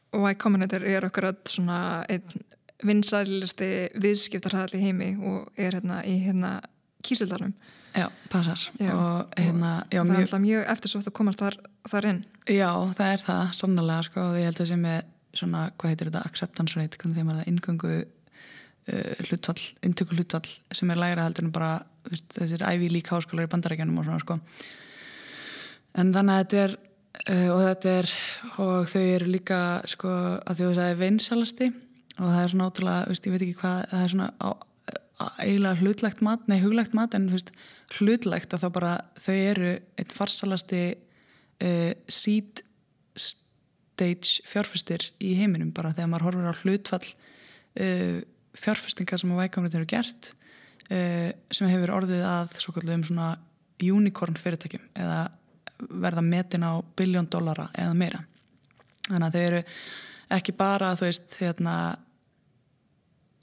[0.09, 2.45] Y Combinator er okkur að svona einn
[2.85, 6.59] vinsælisti viðskiptarhæðal í heimi og er hérna í hérna
[7.05, 7.53] kísildarnum
[7.99, 8.61] Já, passar.
[8.79, 11.57] Já, og, hérna, já, það er alltaf mjög eftirsótt að komast þar,
[11.89, 12.21] þar inn.
[12.47, 15.07] Já, það er það, sannlega sko, og ég held að sem er
[15.39, 18.05] svona, hvað heitir þetta, acceptance rate hvernig þeim er það, ingöngu uh,
[19.29, 21.73] hlutvall, intöku hlutvall sem er lægra heldur en bara
[22.09, 24.39] veist, þessir Ivy League háskólar í bandarækjanum og svona sko.
[25.99, 26.77] En þannig að þetta er
[27.27, 28.15] uh, og þetta er
[28.65, 29.61] og þau eru líka
[29.91, 31.69] sko að þau það er vinsalasti
[32.19, 34.49] og það er svona ótrúlega, veist, ég veit ekki hvað það er svona á,
[35.43, 37.53] eiginlega hlutlegt mat, nei huglegt mat en veist,
[37.99, 42.65] hlutlegt að þá bara þau eru eitt farsalasti uh, seed
[43.19, 48.19] stage fjárfæstir í heiminum bara þegar maður horfur á hlutfall uh,
[48.59, 50.33] fjárfestingar sem að vækamrið eru gert
[50.91, 52.57] uh, sem hefur orðið að
[52.95, 53.29] um svona
[53.79, 55.21] unicorn fyrirtækjum eða
[55.79, 58.25] verða metin á biljón dollara eða meira.
[59.07, 59.63] Þannig að þau eru
[60.39, 61.75] ekki bara þú veist hérna,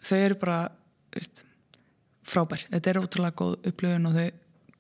[0.04, 0.60] þau eru bara
[1.16, 1.44] veist,
[2.26, 4.28] frábær, þetta er útrúlega góð upplöfun og þau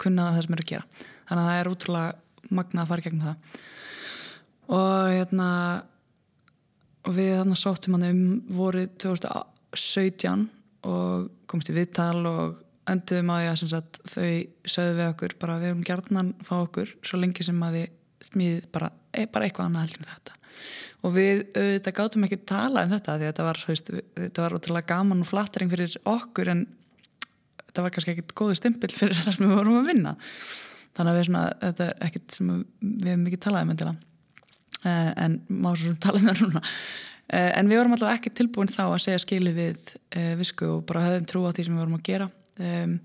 [0.03, 1.07] kunnaða það sem eru að gera.
[1.25, 3.59] Þannig að það er útrúlega magna að fara gegn það.
[4.75, 5.49] Og hérna
[7.05, 8.23] og við þannig sóttum hann um
[8.57, 10.45] voru 2018 17
[10.85, 14.31] og komst í viðtal og enduðum að því að þau
[14.69, 18.65] sögðu við okkur bara við erum gerðnan fá okkur svo lengi sem að þið smíð
[18.73, 20.37] bara, e, bara eitthvað annað heldur með þetta.
[21.05, 24.89] Og við auðvitað gátum ekki tala um þetta því þetta var, veist, þetta var ótrúlega
[24.93, 26.63] gaman og flattering fyrir okkur en
[27.61, 30.15] þetta var kannski ekkit góðu stimpill fyrir það sem við vorum að vinna.
[30.95, 34.03] Þannig að við svona, þetta er ekkit sem við hefum mikið talaði með til að
[34.85, 36.61] en má svo sem talaði með núna.
[36.61, 39.81] Eh, en við vorum alltaf ekki tilbúin þá að segja skilu við
[40.15, 42.27] uh, visku og bara höfðum trú á því sem við vorum að gera.
[42.61, 42.99] Um,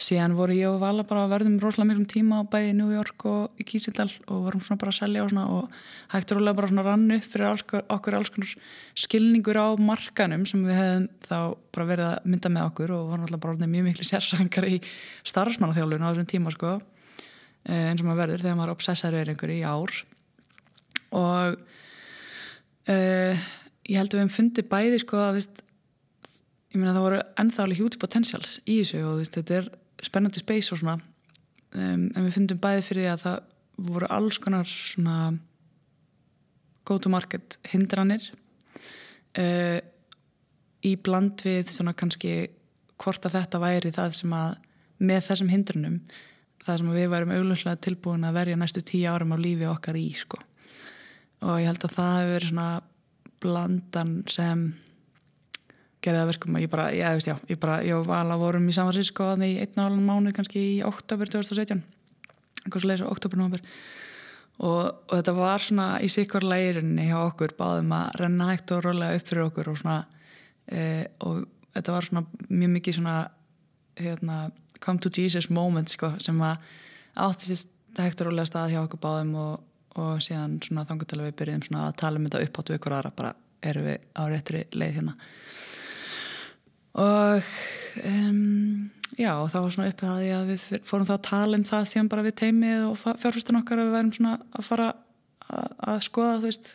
[0.00, 2.88] síðan voru ég og Vala bara að verðum rosalega miklum tíma á bæði í New
[2.94, 6.56] York og í Kísildal og vorum svona bara að selja og, svona, og hægt rólega
[6.56, 8.54] bara svona rannu fyrir alls, okkur alls konar
[8.98, 11.36] skilningur á markanum sem við hefðum þá
[11.76, 14.80] bara verið að mynda með okkur og vorum alltaf bara mjög miklu sérsangar í
[15.28, 16.78] starfsmannaþjálun á þessum tíma sko.
[17.68, 19.96] Uh, eins og maður verður þegar maður er einhverju í ár.
[21.20, 21.60] Og
[22.88, 23.48] uh,
[23.88, 25.62] ég held að við hefum fundið bæði sko að veist,
[26.70, 29.70] ég meina það voru ennþá alveg huge potentials í þessu og veist, þetta er
[30.06, 33.38] spennandi space og svona um, en við fundum bæði fyrir því að það
[33.90, 35.16] voru alls konar svona
[36.88, 38.24] go to market hindranir
[39.38, 39.78] uh,
[40.80, 42.50] í bland við svona kannski
[43.00, 44.58] hvort að þetta væri það sem að
[45.00, 45.96] með þessum hindrunum
[46.60, 50.10] það sem við værum auglustlega tilbúin að verja næstu tíu árum á lífi okkar í
[50.16, 50.40] sko.
[51.40, 52.68] og ég held að það hefur verið svona
[53.40, 54.68] blandan sem
[56.00, 58.68] gerði það verkum að ég bara, ég veist já, ég bara, ég og Vala vorum
[58.68, 61.82] í San Francisco þannig í einn og alveg mánuð kannski í oktober 2017,
[62.64, 63.64] einhvers leys og oktober, november
[64.60, 68.84] og, og þetta var svona í sikvar leirinni hjá okkur báðum að renna hægt og
[68.86, 69.98] rólega upp fyrir okkur og svona
[70.68, 70.82] e,
[71.24, 71.44] og
[71.76, 73.16] þetta var svona mjög mikið svona
[74.00, 74.38] hérna,
[74.80, 76.64] come to Jesus moment sko, sem að
[77.20, 79.66] átti sérst hægt og rólega stað hjá okkur báðum og,
[79.98, 82.76] og síðan svona þangur til að við byrjum svona að tala um þetta upp áttu
[82.76, 83.34] ykkur aðra bara
[83.70, 85.14] erum við á réttri leið hérna.
[87.00, 87.50] Og
[88.06, 91.66] um, já, og það var svona uppið að, að við fórum þá að tala um
[91.68, 95.70] það síðan bara við teimið og fjárfæstan okkar að við værum svona að fara að,
[95.92, 96.74] að skoða, þú veist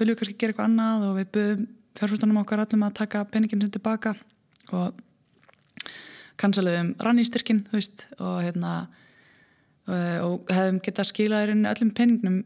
[0.00, 1.68] viljum við kannski gera eitthvað annað og við buðum
[1.98, 4.14] fjárfæstanum okkar allum að taka peningin sem tilbaka
[4.76, 5.00] og
[6.40, 8.74] kansalegum rannýstyrkin, þú veist og hérna
[10.24, 12.40] og hefum getað skilaðurinn öllum peningnum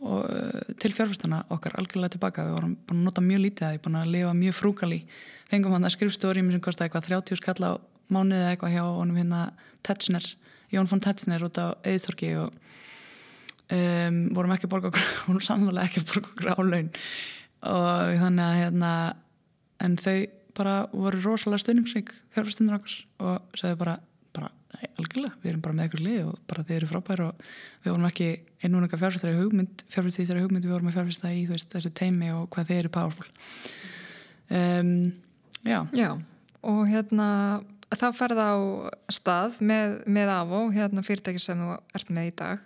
[0.00, 3.76] og, uh, til fjárfæstana okkar algjörlega tilbaka við vorum búin að nota mjög lítið að
[3.76, 5.00] ég búin að lifa mjög frúkali.
[5.50, 7.72] Fengum hann að skrifstóri sem kosti eitthvað 30 skall á
[8.10, 9.40] mánuði eitthvað hjá honum hérna
[9.86, 10.26] Tetsner,
[10.72, 12.54] Jón von Tetsner út á Eðþorki og
[13.70, 16.92] um, vorum ekki borga okkur vorum sannlega ekki borga okkur á laun.
[17.60, 18.92] Og þannig að hérna
[19.80, 20.18] en þau
[20.56, 24.00] bara voru rosalega stöðningsrík fjárfæstunir okkar og segðu bara
[24.40, 24.48] Nei,
[24.88, 27.42] algjörlega, við erum bara með ykkur lið og bara þeir eru frábæri og
[27.84, 28.28] við vorum ekki
[28.70, 32.70] og fjárfæstari hugmynd, fjárfæstari hugmynd við vorum að fjárfæsta í veist, þessu teimi og hvað
[32.70, 33.28] þeir eru powerful
[34.50, 35.12] um,
[35.66, 36.10] Já Já,
[36.62, 37.28] og hérna
[37.90, 38.58] þá ferða á
[39.12, 42.64] stað með, með AVO, hérna fyrirtæki sem þú ert með í dag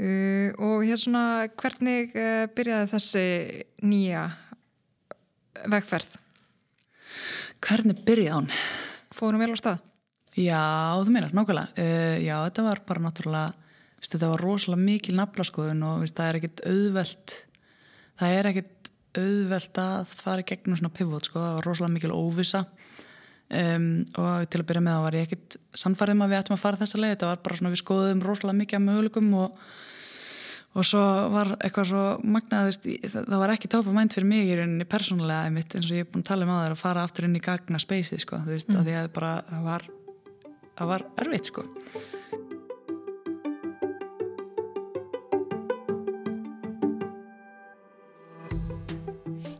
[0.00, 1.24] uh, og hérna
[1.60, 3.26] hvernig uh, byrjaði þessi
[3.86, 4.26] nýja
[5.70, 6.18] vegferð?
[7.62, 8.52] Hvernig byrjaði hann?
[9.14, 9.88] Fórum vel á stað?
[10.32, 11.74] Já, þú meinar, nákvæmlega.
[11.76, 16.30] Uh, já, þetta var bara náttúrulega, veist, þetta var rosalega mikil naflaskoðun og veist, það
[16.30, 17.34] er ekkit auðvelt,
[18.22, 22.14] það er ekkit auðvelt að fara í gegnum svona pivot, sko, það var rosalega mikil
[22.16, 22.64] óvisa
[23.52, 26.64] um, og til að byrja með það var ég ekkit sannfærðum að við ættum að
[26.64, 29.64] fara þessa leið, þetta var bara svona við skoðum rosalega mikið af möguleikum og
[30.72, 31.00] og svo
[31.32, 32.78] var eitthvað svo magnað,
[33.12, 36.08] það var ekki tópa mænt fyrir mig í rauninni persónulega einmitt eins og ég er
[36.08, 38.38] búin að tala um að það er að fara aftur inn í gagna speysið sko,
[38.40, 38.78] þú veist, mm.
[38.80, 39.84] að því að bara það var
[40.78, 41.66] það var erfitt sko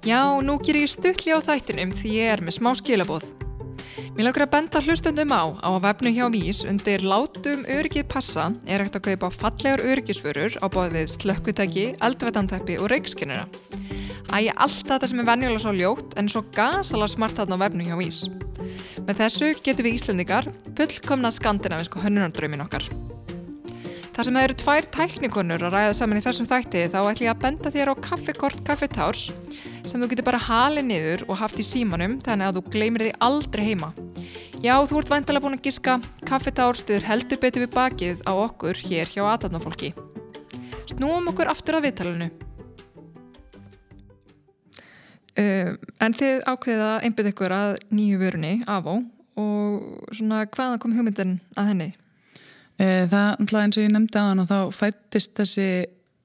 [0.03, 3.29] Já, nú ger ég stuttli á þættinum því ég er með smá skilabóð.
[4.17, 8.49] Mér langar að benda hlustundum á á að vefnu hjá Vís undir látum öryggið passa
[8.67, 13.47] er hægt að kaupa fallegar öryggisförur á bóð við slökkvitæki, eldvetantæppi og reykskinnuna.
[14.35, 17.87] Ægja allt þetta sem er venjulega svo ljótt en svo gasala smart þarna á vefnu
[17.87, 18.25] hjá Vís.
[19.07, 22.87] Með þessu getur við Íslandikar fullkomna skandinavisku hönnunardraumin okkar.
[24.13, 27.33] Þar sem það eru tvær tæknikonur að ræða saman í þessum þætti þá ætlum ég
[27.33, 29.23] að benda þér á kaffekort kaffetárs
[29.89, 33.13] sem þú getur bara halið niður og haft í símanum þannig að þú gleymir því
[33.25, 33.89] aldrei heima.
[34.63, 35.97] Já, þú ert vantilega búin að giska
[36.29, 39.95] kaffetárs stuður heldur betur við bakið á okkur hér hjá aðtapnafólki.
[40.93, 42.29] Snúum okkur aftur að viðtalinu.
[45.33, 45.75] Uh,
[46.05, 51.71] en þið ákveða einbjöð ykkur að nýju vörunni á og svona hvaðan kom hugmyndin að
[51.71, 51.89] henni?
[52.77, 55.69] Uh, það eins og ég nefndi hann og þá fættist þessi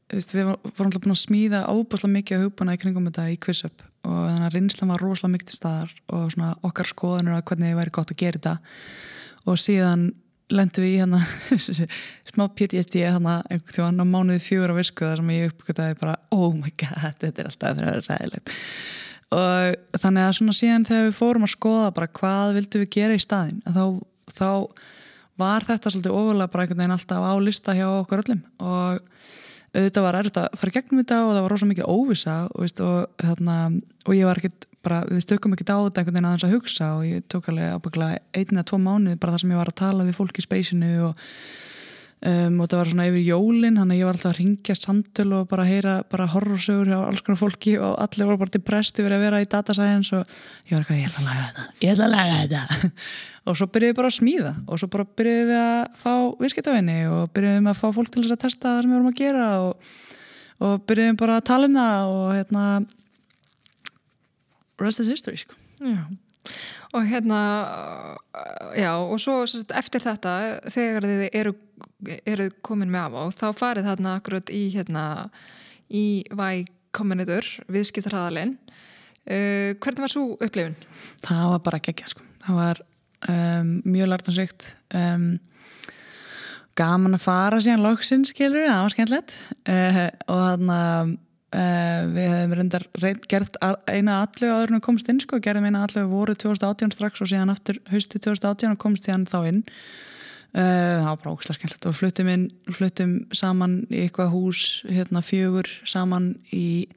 [0.08, 3.84] við vorum alltaf búin að smíða ábúrslega mikið á hugbúna í kringum þetta í QuizUp
[4.08, 7.74] og þannig að reynslan var rosalega mikið til staðar og svona okkar skoðanur að hvernig
[7.74, 8.54] það væri gott að gera þetta
[9.48, 10.06] og síðan
[10.54, 11.22] lendum við í hana
[12.32, 16.16] smá PTSD hana einhvern tíu á mánuði fjögur á visku þar sem ég uppgöttaði bara
[16.36, 18.54] oh my god, þetta er alltaf vera ræðilegt.
[19.36, 23.18] Og þannig að svona síðan þegar við fórum að skoða bara hvað vildum við gera
[23.18, 23.84] í staðin þá,
[24.38, 24.52] þá
[25.38, 28.40] var þetta svolítið ofalega bara einhvern veginn alltaf á lista hjá okkur öllum.
[28.64, 29.02] Og
[29.76, 32.80] auðvitað var erfitt að fara gegnum þetta og það var rosalega mikið óvisa og, veist,
[32.82, 33.58] og, þarna,
[34.08, 36.54] og ég var ekkert bara, við stökkum ekki á þetta einhvern veginn að þess að
[36.56, 39.72] hugsa og ég tók alveg ábygglega einn eða tvo mánuð bara þar sem ég var
[39.72, 41.24] að tala við fólk í speysinu og,
[42.32, 45.28] um, og það var svona yfir jólin þannig að ég var alltaf að ringja samtöl
[45.38, 49.18] og bara heyra bara horrorsögur hjá alls konar fólki og allir voru bara depressed yfir
[49.18, 50.38] að vera í data science og
[50.70, 52.92] ég var eitthvað, ég ætla að laga þetta ég ætla að laga þetta.
[53.48, 56.96] Og svo byrjuðum við bara að smíða og svo bara byrjuðum við að fá viðskiptavinni
[57.08, 59.46] og byrjuðum að fá fólk til þess að testa það sem við vorum að gera
[59.64, 59.94] og,
[60.68, 62.66] og byrjuðum bara að tala um það og hérna
[64.82, 65.56] rest is history sko.
[66.96, 67.40] Og hérna
[68.78, 70.34] já, og svo sagt, eftir þetta
[70.72, 71.54] þegar þið eru,
[72.24, 75.04] eru komin með af og þá farið þarna akkurat í hérna
[75.92, 78.56] í væg komunitur viðskiptarhraðalinn
[79.28, 80.78] Uh, hvernig var svo upplifun?
[81.26, 82.24] Það var bara geggja sko.
[82.46, 82.80] Það var
[83.28, 85.26] um, mjög lartansvíkt um,
[86.80, 89.36] gaman að fara síðan loksins, skilur, það var skemmtilegt
[89.68, 90.00] uh,
[90.32, 91.12] og þannig að
[91.52, 93.56] við hefum reyndar reynd, gert
[93.88, 97.54] eina allu áður en komst inn sko, gerðum eina allu voru 2018 strax og síðan
[97.54, 99.64] aftur haustu 2018 og komst síðan þá inn.
[100.58, 101.88] Uh, það var bara ógislega skemmtilegt.
[101.88, 106.88] Og fluttum inn, fluttum saman í eitthvað hús hérna fjögur saman í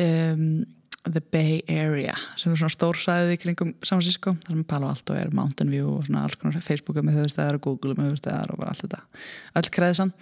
[0.00, 0.64] um,
[1.04, 5.16] the Bay Area sem er svona stórsæðið í kringum San Francisco, þar með Palo Alto
[5.16, 8.62] er Mountain View og svona alls konar Facebooka með höfustæðar og Google með höfustæðar og
[8.62, 9.02] bara allt þetta
[9.60, 10.14] öll kreðisann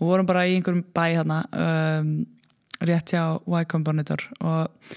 [0.00, 2.10] og vorum bara í einhverjum bæ hérna um,
[2.88, 4.96] rétt hjá Y Combinator og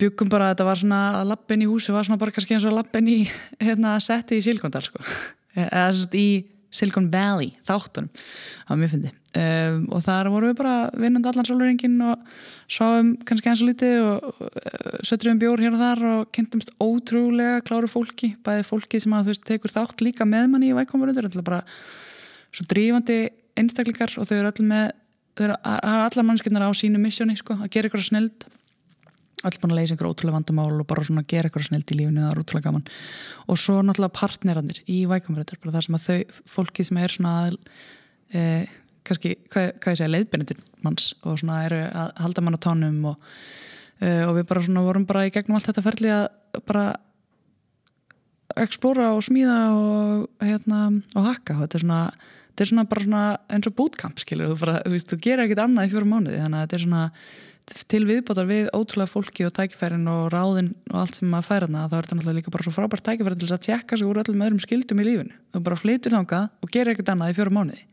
[0.00, 2.64] byggum bara að þetta var svona að lappin í húsi var svona bara kannski eins
[2.68, 3.18] og lappin í
[3.60, 5.02] hérna setti í Silkondal sko.
[5.58, 6.30] Eða svona í
[6.70, 9.10] Silicon Valley þáttunum, það var mjög fyndi.
[9.30, 12.22] Um, og þar vorum við bara vinnandi allan sólurengin og
[12.70, 17.60] sáum kannski eins og lítið og uh, sötrum bjór hér og þar og kynntumst ótrúlega
[17.66, 21.28] kláru fólki, bæði fólki sem að þú veist tekur þátt líka með manni í vækomurundur
[21.28, 21.60] þetta er bara
[22.50, 23.20] svo drífandi
[23.58, 24.90] einstaklingar og þau eru allir með
[25.38, 28.48] þau eru allar mannskipnar á sínu missjóni sko, að gera ykkur snild
[29.40, 32.24] allir búin að leysa einhver ótrúlega vandamál og bara svona gera eitthvað snilt í lífinu,
[32.24, 32.84] það er ótrúlega gaman.
[33.48, 37.32] Og svo náttúrulega partnerannir í vækamröður, bara það sem að þau fólki sem er svona
[37.46, 37.56] að
[38.36, 38.42] e,
[39.08, 42.98] kannski, hvað, hvað ég segja, leiðbyrnendur manns og svona eru að halda mann á tánum
[43.14, 43.30] og,
[44.00, 46.26] e, og við bara svona vorum bara í gegnum allt þetta ferli að
[46.68, 46.84] bara
[48.60, 50.82] explóra og smíða og hérna
[51.14, 51.62] og hakka.
[51.62, 52.02] Þetta er svona,
[52.60, 55.62] þetta er svona bara svona eins og bootcamp skilur, þú bara, þú þú gerir ekkit
[55.64, 57.04] annað í fjórum mánuði, þannig að þetta er svona
[57.88, 61.86] til viðbátar við ótrúlega fólki og tækifærin og ráðin og allt sem maður fær hana
[61.86, 64.44] þá er þetta náttúrulega líka bara svo frábært tækifæri til að tjekka sig úr öllum
[64.44, 65.36] öðrum skildum í lífinu.
[65.54, 67.84] Þú bara flytur þangað og gerir ekkert annað í fjóru mánuði.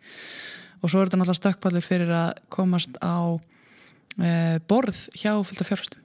[0.82, 3.18] Og svo er þetta náttúrulega stökkpallir fyrir að komast á
[4.18, 4.30] e,
[4.68, 6.02] borð hjá fylgta fjárfæstum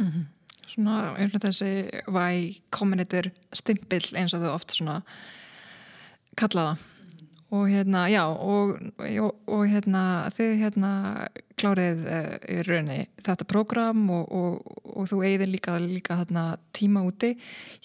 [0.00, 0.24] mm -hmm.
[0.70, 5.02] Svona er þessi væ komunitur stimpill eins og þau oft svona
[6.36, 6.78] kallaða
[7.50, 10.02] og hérna, já og, og, og hérna
[10.36, 10.90] þið hérna
[11.58, 16.44] klárið uh, í raunni þetta prógram og, og þú eigðir líka, líka hérna,
[16.76, 17.34] tíma úti.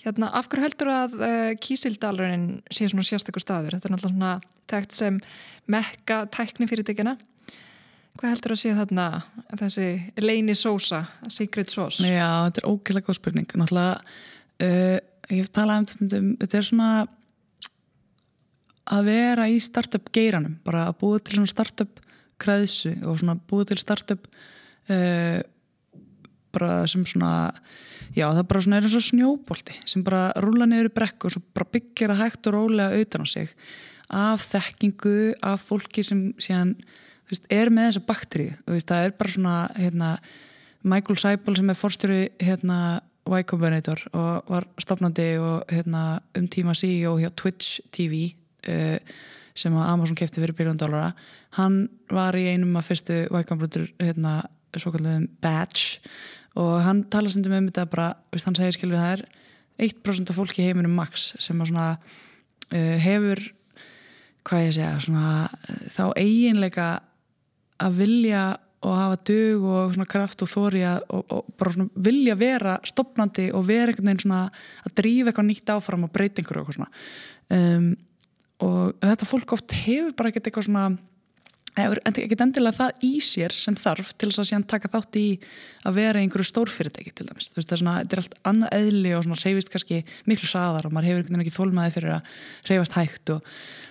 [0.04, 3.78] Hérna, af hverju heldur að uh, Kísildalurinn sé svona sérstakur staður?
[3.80, 4.36] Þetta er náttúrulega svona
[4.70, 5.18] tekt sem
[5.72, 7.18] mekka tækni fyrirtekina
[8.16, 9.06] hvað heldur að sé þarna
[9.60, 9.88] þessi
[10.24, 11.02] leini sósa,
[11.32, 12.04] secret sauce?
[12.06, 13.50] Já, þetta er ógæðlega góð spurning.
[13.52, 14.16] Náttúrulega,
[14.64, 14.98] uh,
[15.32, 16.90] ég hef talað um þetta þetta er svona
[18.86, 22.02] að vera í startup geiranum bara að búið til startup
[22.42, 24.28] kreðsu og búið til startup
[24.92, 25.40] uh,
[26.56, 27.54] bara sem svona
[28.16, 31.36] já það bara svona er eins og snjóbolti sem bara rúla niður í brekku og
[31.36, 33.56] svo bara byggir að hægt og rólega auðan á sig
[34.16, 36.76] af þekkingu af fólki sem síðan
[37.30, 40.12] veist, er með þessa bakteri það er bara svona hérna,
[40.86, 42.80] Michael Seibel sem er fórstjóri hérna
[43.26, 48.36] Y Combinator og var stopnandi og hérna, um tíma CEO hjá Twitch TV
[48.72, 48.98] uh,
[49.56, 51.14] sem að Amazon kefti fyrir bíljón dólara
[51.58, 54.42] hann var í einum af fyrstu vækambröður hérna,
[54.76, 56.02] svo kallum badge
[56.60, 59.26] og hann tala sendum um þetta bara, veist, hann segir skilur það er
[59.90, 63.44] 1% af fólki heiminum max sem að svona uh, hefur
[64.46, 65.50] hvað ég segja svona,
[65.96, 66.90] þá eiginleika
[67.82, 68.44] að vilja
[68.86, 73.48] og hafa dög og svona kraft og þóri og, og bara svona vilja vera stopnandi
[73.56, 74.42] og vera einhvern veginn svona
[74.86, 76.92] að drífa eitthvað nýtt áfram og breyta einhverju og eitthvað svona.
[77.56, 77.88] Um,
[78.64, 80.88] og þetta fólk oft hefur bara ekkert eitthvað svona
[81.76, 85.26] ekkert endilega það í sér sem þarf til þess að síðan taka þátt í
[85.84, 87.50] að vera einhverju stórfyrirtæki til dæmis.
[87.52, 90.00] Veist, það er, svona, er allt annað eðli og svona reyfist kannski
[90.30, 92.30] miklu saðar og maður hefur einhvern veginn ekki þólmaði fyrir að
[92.70, 93.50] reyfast hægt og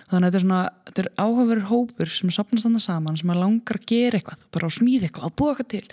[0.09, 3.41] þannig að þetta er svona þetta er áhugaverður hópur sem sapnast annað saman sem er
[3.43, 5.85] langar að gera eitthvað bara að smíða eitthvað, að búa eitthvað til.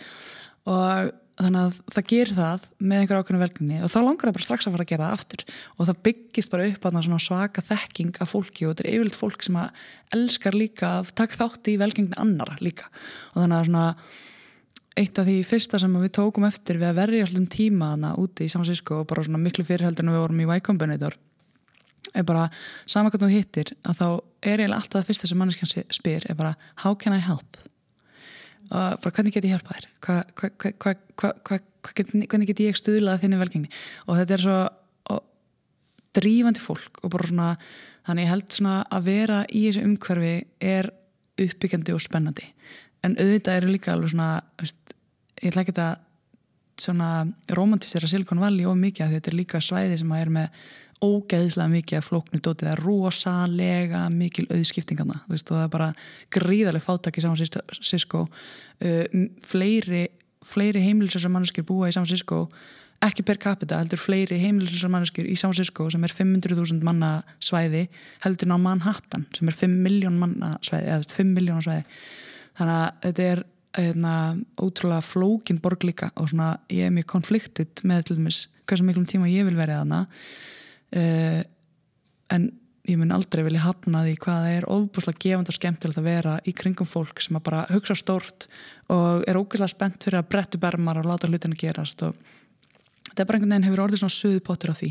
[0.72, 1.12] Og
[1.46, 4.66] þannig að það gerir það með einhver ákveðinu velgninni og þá langar það bara strax
[4.66, 5.44] að fara að gera það aftur.
[5.76, 9.46] Og það byggist bara upp að svaka þekking af fólki og þetta er yfirleitt fólk
[9.46, 9.86] sem að
[10.16, 12.90] elskar líka að taka þátti í velgengni annara líka.
[13.32, 13.86] Og þannig að svona
[14.98, 18.46] eitt af því fyrsta sem við tókum eftir við að verja allum tíma þarna úti
[18.46, 21.16] í San Francisco og bara svona miklu fyrirheldur en við vorum í Y Combinator
[22.12, 22.48] er bara
[22.84, 24.06] saman hvernig þú hittir að þá
[24.42, 27.56] er eiginlega alltaf það fyrsta sem manneskjan spyr er bara how can I help
[28.72, 29.88] og bara hvernig get ég hjálpa þér?
[30.04, 30.94] Hva, hva,
[31.46, 31.58] hva,
[31.92, 33.72] hvernig get ég stuðlað þinni velgengni?
[34.06, 34.58] Og þetta er svo
[35.12, 35.24] og,
[36.16, 37.50] drífandi fólk og bara svona
[38.06, 40.34] þannig ég held svona að vera í þessu umhverfi
[40.72, 40.90] er
[41.42, 42.48] uppbyggjandi og spennandi.
[43.02, 44.96] En auðvitað eru líka alveg svona veist,
[45.42, 46.00] ég ætla ekki að
[46.82, 47.10] svona
[47.52, 50.62] romantísera Silicon Valley og mikið að þetta er líka svæði sem að er með
[51.02, 55.72] ógeðislega mikið að flóknu dótið það er rosalega mikil auðskiptingana þú veist og það er
[55.76, 55.88] bara
[56.36, 60.06] gríðarlega fátaki saman Sisko uh, fleiri
[60.46, 62.46] fleiri heimilisar manneskir búa í San Francisco
[63.02, 67.88] ekki per capita, heldur fleiri heimilisar manneskir í San Francisco sem er 500.000 manna svæði,
[68.22, 71.98] heldur ná Manhattan sem er 5 miljón manna svæði eða 5 miljónar svæði.
[72.60, 73.44] Þannig að þetta er
[73.78, 74.14] hérna,
[74.60, 79.08] ótrúlega flókin borg líka og svona ég er mjög konfliktið með til dæmis hversu miklum
[79.08, 80.02] tíma ég vil verið aðna
[80.96, 81.40] uh,
[82.32, 82.50] en
[82.88, 86.36] ég mun aldrei vilja hafna því hvað það er ofbúslega gefand og skemmtilegt að vera
[86.42, 88.48] í kringum fólk sem bara hugsa stórt
[88.90, 92.18] og er ógeðslega spennt fyrir að brettu bermar og láta hlutin að gerast og
[93.12, 94.90] þetta er bara einhvern veginn hefur orðið svona suðu pottur á því.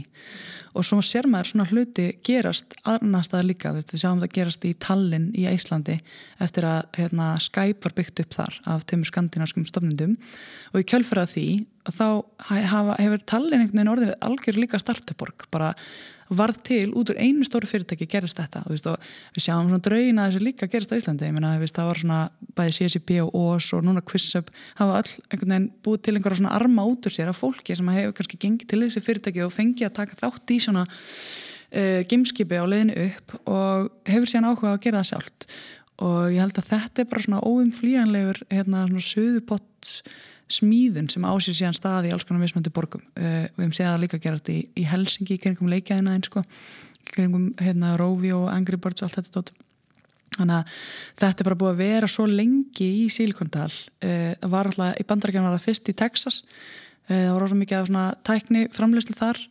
[0.72, 4.72] Og svo sér maður svona hluti gerast annar staðar líka, við sjáum það gerast í
[4.80, 5.97] Tallinn í Íslandi
[6.39, 10.15] eftir að hérna, Skype var byggt upp þar af tömur skandinarskum stofnundum
[10.72, 11.47] og í kjölfærað því
[11.91, 12.07] þá
[13.01, 15.74] hefur Tallinn einhvern veginn orðið algjör líka startuborg bara
[16.38, 20.28] varð til út úr einu stóru fyrirtæki gerist þetta og, og við sjáum svona draugina
[20.30, 21.28] þessu líka gerist á Íslandi.
[21.28, 22.20] Ég meina það var svona
[22.58, 26.56] bæði CSIP og OS og núna QuizUp hafa all einhvern veginn búið til einhverja svona
[26.56, 29.90] arma út úr sér af fólki sem hefur kannski gengið til þessu fyrirtæki og fengið
[29.90, 34.82] að taka þátt í svona uh, gimskipi á leiðinu upp og hefur síðan áhuga að
[34.88, 35.48] gera það sjálft.
[36.02, 39.92] Og ég held að þetta er bara svona óumflíjanlegur hérna svona söðupott
[40.52, 43.04] smíðun sem ásýr síðan staði í alls konar mismöndu borgum.
[43.16, 46.43] Uh, við hefum séð að líka gerast í, í Helsingi, kringum leikjæðina eins sko,
[47.12, 49.54] kringum hérna Rovi og Angry Birds allt þetta tótt.
[50.38, 50.78] Þannig að
[51.20, 53.72] þetta er bara búið að vera svo lengi í Silikondal.
[54.04, 56.41] Uh, það var alltaf, í bandarækjana var það fyrst í Texas.
[57.10, 59.45] Uh, það var ósað mikið af svona tækni framleyslu þar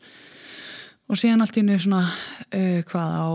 [1.10, 3.28] og síðan allt í nýju svona uh, hvað á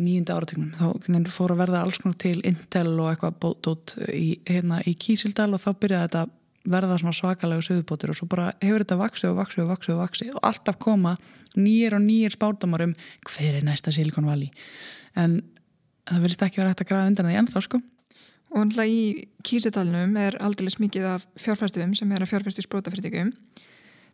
[0.00, 4.80] nýjunda áratögnum þá fór að verða alls konar til Intel og eitthvað bótt í, hérna,
[4.88, 6.22] í Kísildal og þá byrjaði þetta
[6.68, 10.00] verða svona svakalegu söðubótur og svo bara hefur þetta vaksið og vaksið og vaksið og
[10.02, 11.14] vaksið og alltaf koma
[11.56, 12.96] nýjir og nýjir spárdamar um
[13.28, 14.50] hver er næsta Silicon Valley.
[15.16, 15.40] En
[16.08, 17.80] það vilist ekki vera hægt að grafa undan það í ennþá sko.
[18.48, 19.00] Og alltaf í
[19.44, 23.32] kýrsetalunum er aldrei smikið af fjárfæstum sem er að fjárfæsti sprótafyrirtíkum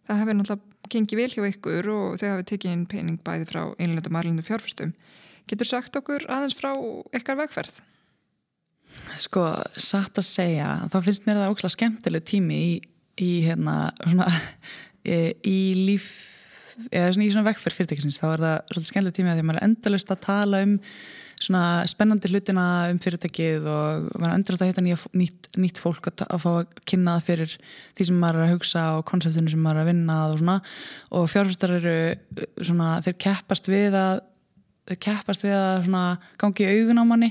[0.05, 3.61] það hefur náttúrulega gengið vel hjá ykkur og þau hafi tekið inn pening bæði frá
[3.79, 4.93] einlendum og erlendum fjárfæstum
[5.51, 6.73] Getur sagt okkur aðeins frá
[7.13, 7.83] ykkar vegferð?
[9.23, 9.47] Sko,
[9.79, 12.71] satt að segja, þá finnst mér það ókslega skemmtileg tími í,
[13.23, 14.29] í hérna, svona,
[15.57, 16.09] í líf,
[16.91, 19.51] eða svona í svona vekkferð fyrirtækisins, þá er það svolítið skemmtileg tími að því að
[19.51, 20.75] maður er endalust að tala um
[21.45, 26.07] svona spennandi hlutina um fyrirtækið og maður er endalust að hitta nýtt, nýtt, nýtt fólk
[26.11, 27.57] að, að fá að kynna það fyrir
[27.99, 30.57] því sem maður er að hugsa og konseptinu sem maður er að vinna og svona.
[31.19, 31.97] Og fjárfæstar eru
[32.63, 34.23] svona, þeir keppast við að
[34.89, 36.07] þeir keppast við að svona
[36.41, 37.31] gangi augun á manni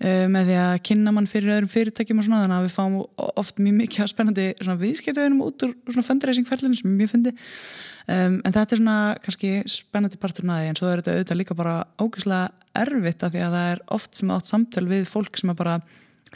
[0.00, 2.94] með því að kynna mann fyrir öðrum fyrirtækjum og svona þannig að við fáum
[3.42, 4.46] oft mjög mikið spennandi
[4.80, 10.20] viðskiptaðinum út úr svona fundraising-ferlinu sem mjög fyndi um, en þetta er svona kannski spennandi
[10.22, 12.48] partur næði en svo er þetta auðvitað líka bara ógeðslega
[12.80, 15.76] erfitt af því að það er oft sem átt samtöl við fólk sem er bara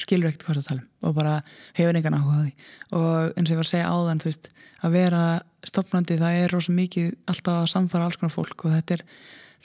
[0.01, 1.35] skilur ekkert hvað það tala um og bara
[1.77, 2.53] hefur engan áhuga á því.
[2.99, 4.49] Og eins og ég var að segja áðan þú veist,
[4.85, 5.25] að vera
[5.65, 9.05] stopnandi það er rosa mikið alltaf að samfara alls konar fólk og þetta er,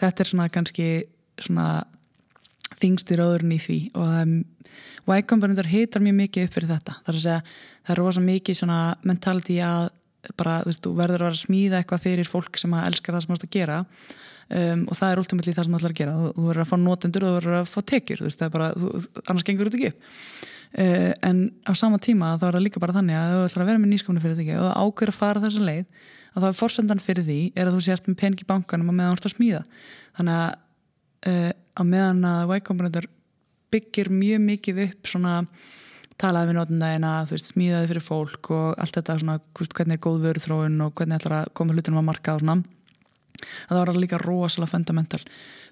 [0.01, 0.89] þetta er svona kannski
[1.39, 1.69] svona
[2.79, 6.93] þingst í ráðurinn í því og Y-komponentur hitar mjög mikið upp fyrir þetta.
[7.01, 7.39] Það er að segja,
[7.81, 8.59] það er rosa mikið
[9.09, 9.87] mentality að
[10.37, 13.15] bara, þú veist, þú verður að vera að smíða eitthvað fyrir fólk sem að elskar
[13.15, 15.95] það sem þú ert að gera um, og það er ultimately það sem þú ætlar
[15.95, 16.15] að gera.
[16.19, 18.69] Þú, þú verður að fá notendur og þú verður að fá tekjur þú veist, bara,
[18.75, 18.91] þú,
[19.25, 20.07] annars gengur þetta ekki upp.
[20.69, 23.69] Uh, en á sama tíma þá er það líka bara þannig að þú ætlar að
[23.71, 25.85] vera með nýskomni fyrir þetta og það ákveður að fara þessa leið
[26.29, 28.97] að það er fórsendan fyrir því er að þú sért með pening í bankanum og
[28.99, 29.63] meðan þú ert að smíða.
[30.19, 31.49] Þannig að uh,
[31.79, 33.07] á meðan að Y-komponentur
[33.71, 35.35] byggir mjög mikið upp svona
[36.19, 40.81] talaði við nótundagina, smíðaði fyrir fólk og allt þetta svona, hvernig er góð vöru þróun
[40.83, 42.57] og hvernig ætlar að koma hlutunum að marka og svona.
[43.69, 45.21] Að það var líka rosalega fundamental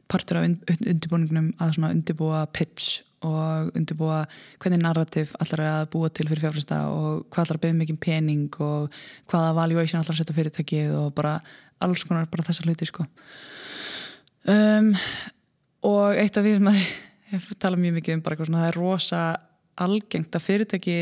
[0.08, 4.22] partur af undirbúningnum að svona undirbúa pitch og undirbúa
[4.62, 8.60] hvernig narrativ allar að búa til fyrir fjárfæsta og hvað allar að beða mikið pening
[8.64, 9.00] og
[9.32, 11.40] hvaða valuation allar að setja fyrirtækið og bara
[11.84, 13.08] alls konar bara þessa hluti sko.
[14.48, 14.94] Um,
[15.88, 18.82] og eitt af því sem að tala mjög mikið um bara eitthvað svona það er
[18.82, 19.22] rosa
[19.88, 20.98] algengt að fyrirtæki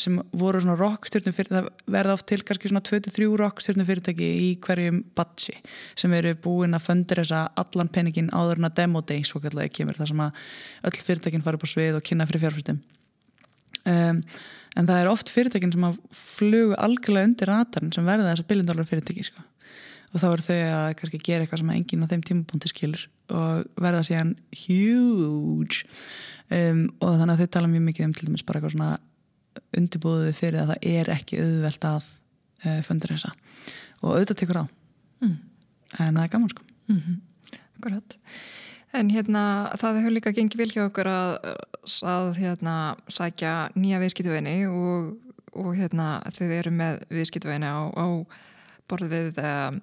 [0.00, 4.50] sem voru svona rockstjórnum fyrirtæki það verða oft til kannski svona 23 rockstjórnum fyrirtæki í
[4.64, 5.56] hverjum batchi
[5.98, 9.86] sem eru búin að fundir þessa allan peningin áður en að demo day svo kallega
[9.88, 10.44] mér þar sem að
[10.90, 12.80] öll fyrirtækin fara upp á svið og kynna fyrir fjárfæstum
[13.84, 14.22] um,
[14.76, 16.00] en það er oft fyrirtækin sem að
[16.36, 19.44] flugu algjörlega undir ratarn sem verða þessa biljondólar fyrirtæki sko
[20.12, 23.80] og þá eru þau að kannski gera eitthvað sem enginn á þeim tímapunkti skilur og
[23.82, 24.34] verða síðan
[24.64, 25.84] huge.
[26.46, 28.90] Um, og þannig að þau tala mjög mikið um til dæmis bara eitthvað svona
[29.76, 32.06] undirbúðuði fyrir að það er ekki auðvelt að
[32.66, 33.32] uh, fundur þessa
[34.02, 34.64] og auðvitað tekur á.
[35.24, 35.36] Mm.
[35.98, 36.62] en það er gaman sko.
[36.86, 37.60] Mm -hmm.
[37.78, 38.16] Akkurat.
[38.92, 41.56] En hérna það hefur líka gengið vil hjá okkur að,
[42.02, 45.16] að hérna sækja nýja viðskiptuvinni og
[45.56, 48.06] og hérna þið eru með viðskiptvægina á, á
[48.90, 49.80] borð við um,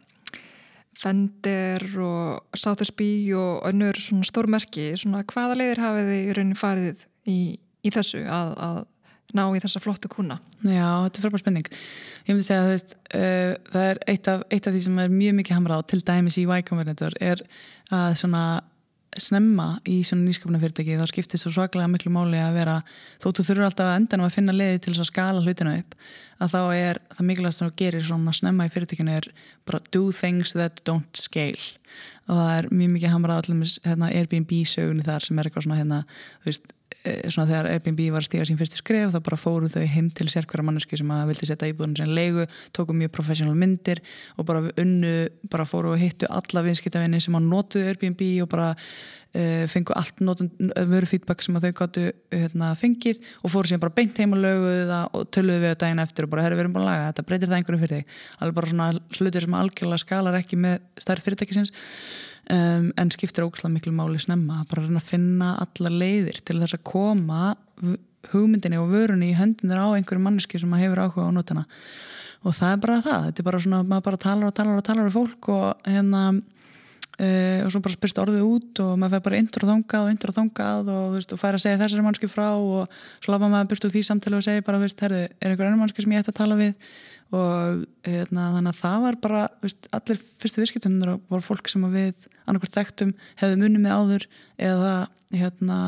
[1.00, 7.06] Fender og Sothersby og önnur svona stórmerki, svona hvaða leiðir hafið þið í raunin farið
[7.30, 7.38] í,
[7.84, 8.82] í þessu að, að
[9.34, 10.38] ná í þessa flottu kuna?
[10.62, 11.72] Já, þetta er frábær spenning.
[12.28, 15.16] Ég myndi segja að veist, uh, það er eitt af, eitt af því sem er
[15.16, 17.42] mjög mikið hamrað til dæmis í Y Combinator er
[17.94, 18.44] að svona
[19.22, 22.76] snemma í svona nýskapna fyrirtæki þá skiptir svo svaklega miklu máli að vera
[23.24, 25.98] þóttu þurfur alltaf að endanum að finna leiði til að skala hlutina upp
[26.44, 29.30] að þá er það mikilvægast að þú gerir svona snemma í fyrirtækinu er
[29.70, 31.74] bara do things that don't scale.
[32.28, 35.80] Og það er mjög mikið hamrað allir hérna, Airbnb sögunni þar sem er eitthvað svona
[35.80, 36.00] hérna,
[36.42, 36.74] þú veist
[37.04, 40.30] svona þegar Airbnb var að stíga sín fyrstu skref þá bara fóru þau heim til
[40.32, 42.46] sérkværa manneski sem að vildi setja íbúðinu sem leigu
[42.76, 44.00] tóku mjög professional myndir
[44.38, 45.12] og bara unnu,
[45.52, 50.24] bara fóru og hittu alla vinskitafinni sem að notuðu Airbnb og bara uh, fengu allt
[50.94, 54.44] veru feedback sem að þau gáttu hérna, fengið og fóru síðan bara beint heim og
[54.46, 56.92] löguðu það og töluðu við á daginn eftir og bara herru við erum bara að
[56.94, 58.22] laga þetta, breytir það einhverju fyrir þig?
[58.40, 61.76] Alveg bara svona slutir sem algjörlega skalar ekki með stærð fyrirtækisins
[62.52, 66.88] um, en skiptir ógslag miklu máli snemma bara að finna alla leiðir til þess að
[66.90, 67.54] koma
[68.32, 71.68] hugmyndinni og vörunni í höndinir á einhverju manneski sem hefur áhuga á notana.
[72.44, 74.88] Og það er bara það, þetta er bara svona maður bara talar og talar og
[74.88, 76.24] talar við fólk og hérna
[77.14, 80.14] Uh, og svo bara spyrst orðið út og maður fær bara intur og þongað og
[80.16, 83.68] intur og þongað og, og fær að segja þessari mannski frá og svo lafa maður
[83.70, 86.24] byrst úr því samtali og segja bara, veist, herðu, er einhver annar mannski sem ég
[86.24, 86.90] ætti að tala við?
[87.38, 91.86] Og hérna, þannig að það var bara veist, allir fyrstu visskiptunir og voru fólk sem
[91.94, 94.28] við annarkvært þekktum hefðu munið með áður
[94.70, 94.94] eða
[95.34, 95.80] hérna,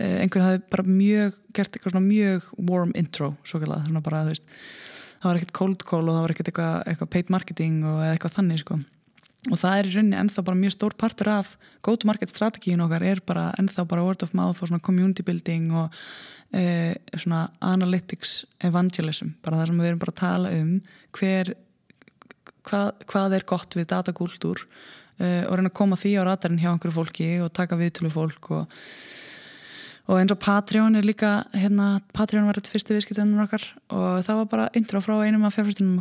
[0.00, 4.08] uh, einhver hefði bara mjög gert eitthvað svona mjög warm intro svo kallað, þannig að
[4.08, 4.24] bara
[5.20, 8.36] það var ekkert cold call og það var ekkert eitthvað, eitthvað paid marketing og eitthvað
[8.38, 8.80] þannig sko.
[9.48, 11.54] Og það er í rauninni ennþá bara mjög stór partur af
[11.84, 15.24] go to market strategíun okkar er bara ennþá bara word of mouth og svona community
[15.24, 15.96] building og
[16.52, 20.74] e, svona analytics evangelism, bara það sem við erum bara að tala um
[21.16, 21.54] hver
[22.68, 24.64] hvað, hvað er gott við datagúltúr
[25.20, 28.12] e, og reyna að koma því á ratarinn hjá einhverju fólki og taka við til
[28.12, 28.78] fólk og
[30.10, 33.62] og eins og Patreon er líka hérna, Patreon var þetta fyrstu viðskiptunum okkar
[33.94, 36.00] og það var bara intro frá einum af fjárfæstunum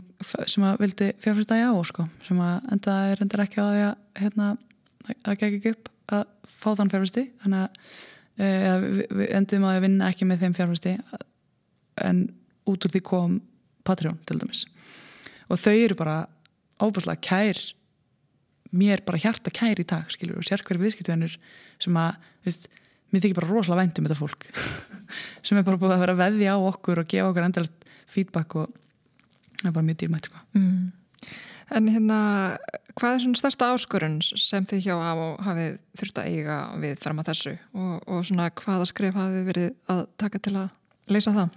[0.49, 3.83] sem að vildi fjárfæsta í á sko, sem að enda er endur ekki á því
[3.85, 4.47] að hérna,
[5.19, 6.25] að gegja ekki upp að
[6.57, 7.69] fá þann fjárfæsti þannig að
[8.41, 8.49] e,
[9.19, 10.95] við endum að vinna ekki með þeim fjárfæsti
[12.09, 12.25] en
[12.69, 13.39] út úr því kom
[13.85, 14.65] Patreon til dæmis.
[15.49, 16.17] Og þau eru bara
[16.81, 17.61] óbúslega kær
[18.75, 21.37] mér bara hjarta kær í dag skilur og sér hverju viðskiptunir
[21.81, 22.69] sem að, veist
[23.09, 24.47] mér þykir bara rosalega vænt um þetta fólk
[25.45, 28.73] sem er bara búið að vera veðja á okkur og gefa okkur endalast feedback og
[29.61, 30.45] það er bara mjög dýrmætt sko.
[30.57, 30.87] mm.
[31.69, 32.19] En hérna
[32.97, 35.13] hvað er svona stærsta áskorun sem þið hjá á
[35.45, 39.69] hafið þurft að eiga við fram að þessu og, og svona hvaða skref hafið verið
[39.93, 41.53] að taka til að leysa það?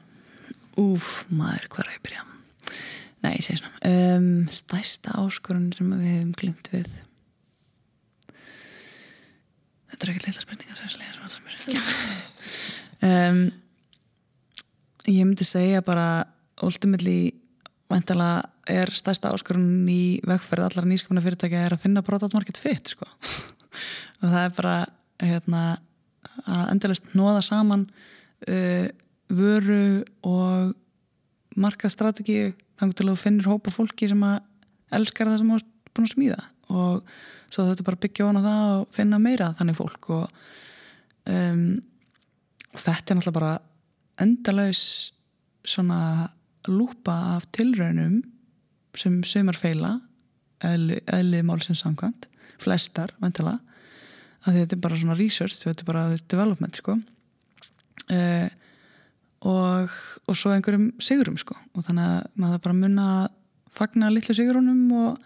[0.82, 2.31] Úf, maður, hvað er að ég byrja?
[3.22, 3.78] Nei, ég segi svona.
[3.86, 6.88] Um, stærsta áskorun sem við hefum glimt við.
[9.92, 10.78] Þetta er ekki leila spurningar
[13.02, 13.42] um,
[15.06, 16.24] ég myndi segja bara
[16.64, 17.34] ultimately
[17.92, 18.30] vantala
[18.70, 23.06] er stærsta áskorun í vegferð allar nýskapna fyrirtækja er að finna product market fit sko.
[24.22, 24.76] og það er bara
[25.22, 25.62] hérna,
[26.46, 27.86] að endalist nóða saman
[28.48, 28.86] uh,
[29.32, 30.72] vöru og
[31.60, 34.40] markaðstrategi þannig til að þú finnir hópa fólki sem að
[34.96, 36.40] elskar það sem þú ert búin að smíða.
[36.72, 37.14] Og
[37.52, 40.10] svo þetta bara byggja á það og finna meira þannig fólk.
[40.16, 40.44] Og,
[41.28, 41.66] um,
[42.72, 43.52] og þetta er náttúrulega bara
[44.22, 44.84] endalaus
[45.68, 46.00] svona
[46.68, 48.22] lúpa af tilraunum
[48.98, 49.96] sem sömur feila
[50.62, 52.28] eðlið málsins samkvæmt
[52.62, 53.56] flestar, vantala
[54.46, 56.96] að þetta er bara svona research, þetta er bara development sko.
[58.10, 58.48] Uh,
[59.48, 59.94] og,
[60.28, 61.56] og svo einhverjum sigurum sko.
[61.76, 63.32] Og þannig að maður bara munna að
[63.72, 65.18] fagna litlu sigurunum og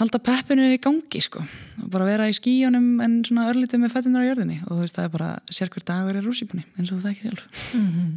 [0.00, 1.42] halda peppinu í gangi sko.
[1.82, 4.58] Og bara vera í skíjónum en svona örlítið með fettunar á jörðinni.
[4.64, 7.72] Og þú veist það er bara sérkver dagur er rúsípunni eins og það ekki sjálf.
[7.74, 8.12] Mm -hmm.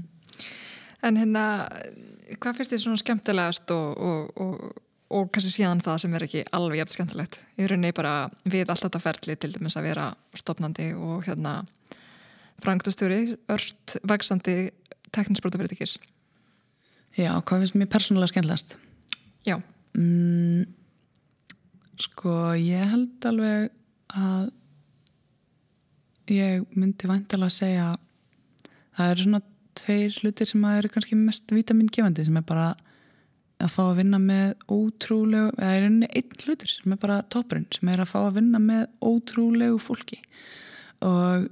[1.03, 1.45] En hérna
[2.39, 6.43] hvað finnst þið svona skemmtilegast og, og, og, og kannski síðan það sem er ekki
[6.51, 7.39] alveg jægt skemmtilegt?
[7.57, 11.65] Ég rauni bara við allt þetta ferli til dæmis að vera stopnandi og hérna
[12.63, 14.55] frangtastjóri ört vaksandi
[15.15, 15.97] tekninsbrótafyrirtikis
[17.15, 18.75] Já, hvað finnst mér persónulega skemmtilegast?
[19.47, 19.61] Já.
[19.95, 20.65] Mm,
[22.03, 23.69] Sko ég held alveg
[24.11, 24.49] að
[26.33, 27.85] ég myndi vantilega að segja
[28.97, 29.41] það eru svona
[29.79, 32.67] tveir hlutir sem að eru kannski mest vitamingefandi sem er bara
[33.63, 37.67] að fá að vinna með ótrúlegu, eða er einni einn hlutir sem er bara toppurinn,
[37.71, 40.19] sem er að fá að vinna með ótrúlegu fólki.
[41.07, 41.47] Og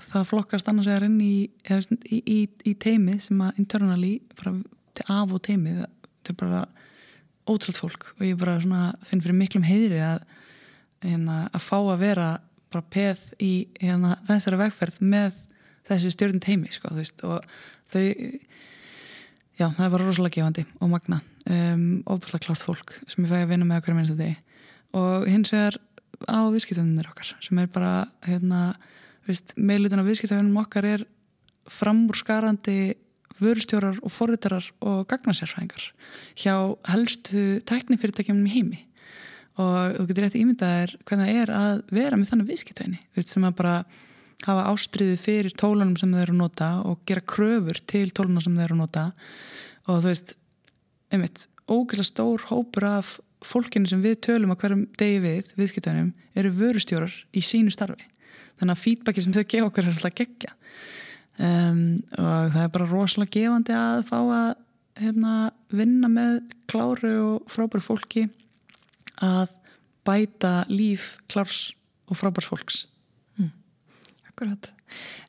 [0.00, 4.56] það flokkast annars vegar inn í, í, í, í teimi sem að internally bara
[4.94, 5.92] til af og teimi það,
[6.30, 6.64] er bara
[7.50, 10.22] ótrúld fólk og ég bara svona finn fyrir miklum heiðri að,
[11.04, 12.28] hérna, að fá að vera
[12.74, 15.42] bara peð í hérna, þessari vegferð með
[15.88, 16.94] þessu stjórn teimi sko,
[17.28, 17.44] og
[17.92, 18.04] þau
[19.58, 23.44] já, það er bara rosalega gefandi og magna um, óbúslega klárt fólk sem ég fæði
[23.46, 24.36] að vinna með okkur minnst að degi.
[24.94, 25.78] Og hins vegar
[26.30, 27.92] á viðskiptöðunir okkar sem er bara
[28.26, 28.62] hérna,
[29.56, 31.04] meðlutin af viðskiptöðunum okkar er
[31.72, 32.94] framúrskarandi
[33.42, 35.86] vörustjórar og forritarar og gagnasérfræðingar
[36.38, 36.54] hjá
[36.90, 38.80] helstu tæknifyrirtækjum í heimi.
[39.54, 43.58] Og þú getur rétt ímyndaðir hvernig það er að vera með þannig viðskiptöðinni sem að
[43.60, 43.74] bara
[44.44, 48.56] hafa ástriði fyrir tólunum sem þau eru að nota og gera kröfur til tólunum sem
[48.56, 49.04] þau eru að nota.
[49.86, 50.34] Og þú veist,
[51.14, 53.14] einmitt ógeðslega stór hópur af
[53.44, 58.08] fólkinu sem við tölum að hverjum degi við viðskiptöðinum eru vörustjórar í sínu starfi
[58.60, 60.54] þannig að feedbacki sem þau gefa okkur er alltaf gegja
[61.38, 61.82] um,
[62.18, 64.48] og það er bara rosalega gefandi að fá að
[65.02, 65.34] hérna,
[65.74, 66.40] vinna með
[66.70, 68.28] kláru og frábæru fólki
[69.24, 69.54] að
[70.06, 71.70] bæta líf klárs
[72.10, 72.84] og frábærs fólks
[74.34, 74.66] Akkurat.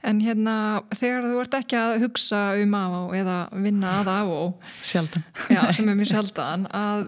[0.02, 4.32] En hérna þegar þú ert ekki að hugsa um af og eða vinna að af
[4.34, 5.26] og Sjaldan.
[5.54, 7.04] Já, sem er mjög sjaldan að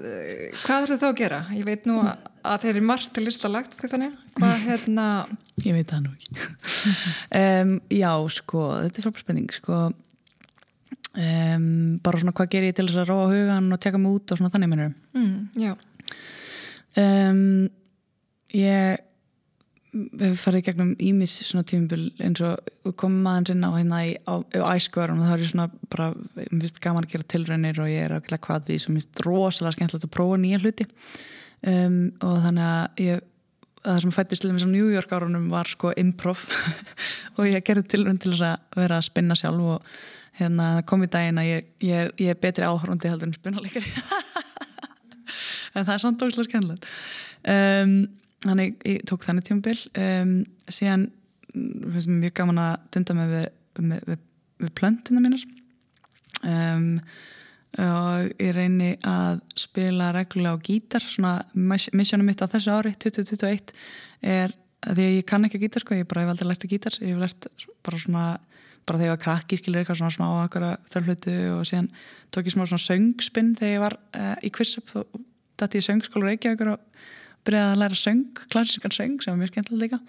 [0.61, 1.39] hvað eru þá að gera?
[1.57, 4.11] Ég veit nú að, að þeir eru margt til listalagt, Stefania.
[4.37, 5.07] Hvað hérna
[5.65, 6.51] Ég veit það nú ekki.
[7.41, 9.79] um, já, sko, þetta er frábært spenning, sko
[11.17, 14.31] um, bara svona hvað ger ég til þess að róa hugan og tjekka mig út
[14.33, 14.95] og svona þannig minnur.
[15.17, 15.75] mm.
[16.97, 17.67] Um,
[18.57, 19.03] ég
[19.97, 24.33] við farið gegnum ímis svona tímubil eins og komum aðeins inn á hérna í, á,
[24.43, 28.05] á æskvarum og það er svona bara, mér finnst gaman að gera tilraunir og ég
[28.05, 30.87] er ákveðlega hvað svo mér finnst rosalega skemmtilegt að prófa nýja hluti
[31.71, 33.25] um, og þannig að ég
[33.87, 36.41] það sem fættist til þess að New York árunum var sko improv.
[37.37, 39.91] Og ég gerði tilraun til þess að vera að spinna sjálf og
[40.35, 43.93] hérna kom í daginn að ég, ég, er, ég er betri áhörandi heldur en spunnalegari
[45.77, 46.89] en það er samt óslega skemmtilegt.
[47.47, 47.93] Um
[48.45, 50.33] þannig ég tók þannig tjómbil um,
[50.69, 51.07] síðan
[51.53, 53.47] mm, finnst mér mjög gaman að dunda með við,
[53.87, 54.21] með, við,
[54.63, 55.47] við plöntina mínar.
[56.43, 57.36] Um, og
[57.77, 61.03] ég reyni að spila reglulega á gítar.
[61.05, 63.73] Svona missjónum mitt á þessu ári 2021
[64.25, 64.55] er
[64.87, 66.97] því að ég kann ekki að gítar sko, ég bara hef aldrei lært að gítar.
[67.01, 67.49] Ég hef lært
[67.85, 68.25] bara svona
[68.87, 71.89] bara þegar ég var krakki skilur eitthvað svona smá akkur að þörflutu og síðan
[72.31, 75.17] tók ég smá svona söngspinn þegar ég var uh, í Quizzup og
[75.59, 77.03] dætti ég söngskóla Reykjavíkur og
[77.47, 79.99] byrjaði að læra söng, klassíkan söng sem var mjög skemmtilega líka.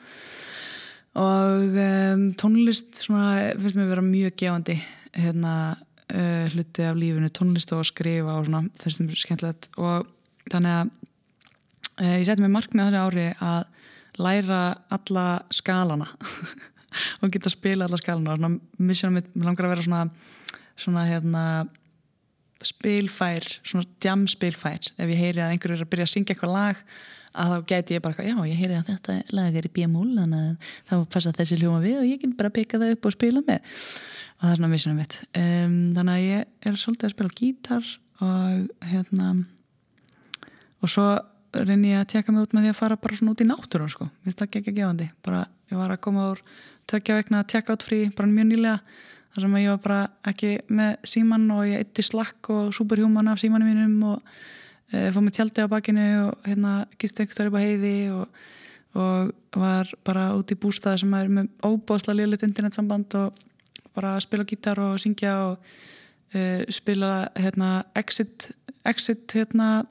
[1.18, 4.78] Og um, tónlist svona, finnst mér að vera mjög gefandi
[5.16, 5.54] hérna,
[6.14, 9.68] uh, hluti af lífinu tónlist og að skrifa og svona þess að það er skemmtilegt.
[9.76, 10.08] Og
[10.52, 10.94] þannig að
[12.02, 13.60] uh, ég seti mig mark með þessi ári að
[14.18, 14.62] læra
[14.96, 16.08] alla skalana
[17.22, 18.34] og geta að spila alla skalana.
[18.34, 20.06] Og svona missjónum mitt langar að vera svona
[20.78, 21.44] svona hérna
[22.64, 24.90] spilfær, svona jam spilfær.
[24.98, 26.82] Ef ég heyri að einhverju er að byrja að syngja eitthvað lag
[27.38, 30.46] að þá gæti ég bara, já ég heyri að þetta lag er í bíamúl þannig
[30.46, 33.14] að þá passa þessi hljóma við og ég get bara að peka það upp og
[33.14, 33.76] spila með
[34.38, 35.16] og það er svona vissunum mitt.
[35.34, 37.92] Um, þannig að ég er svolítið að spila gítar
[38.22, 39.32] og hérna
[40.78, 41.06] og svo
[41.58, 43.90] reynir ég að tjekka mig út með því að fara bara svona út í náttúrun
[43.90, 45.08] sko, við það ekki ekki gefandi.
[45.26, 46.42] Bara ég var að koma úr
[46.88, 48.76] tökja vegna að tjekka át frí bara mjög nýlega
[49.32, 49.98] þar sem að ég var bara
[50.30, 54.38] ekki með síman og ég eitti slakk og superhuman af símanum mínum og
[54.92, 58.40] e, fóð með tjaldi á bakinu og hérna gisti eitthvað upp á heiði og,
[58.98, 63.44] og var bara út í bústað sem er með óbóðsla liðlitt internetsamband og
[63.98, 65.58] bara að spila gítar og syngja og
[66.32, 68.50] e, spila hérna exit,
[68.86, 69.82] exit hérna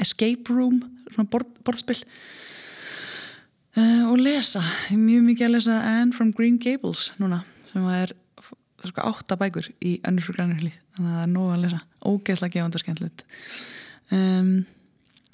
[0.00, 0.80] escape room
[1.10, 2.00] svona borð, borðspill
[3.76, 4.62] e, og lesa.
[4.90, 8.14] Mjög mikið að lesa Anne from Green Gables núna sem er
[8.80, 11.80] sko átta bækur í önnur hlýð þannig að það er nógu að lesa.
[12.00, 13.26] Ógeðslega gefand og skemmtilegt.
[14.10, 14.54] Um,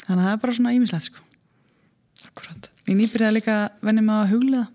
[0.03, 1.23] þannig að það er bara svona ímislegt sko.
[2.27, 2.73] Akkurat.
[2.87, 4.67] Ég nýbyrjaði líka að venni með að huglega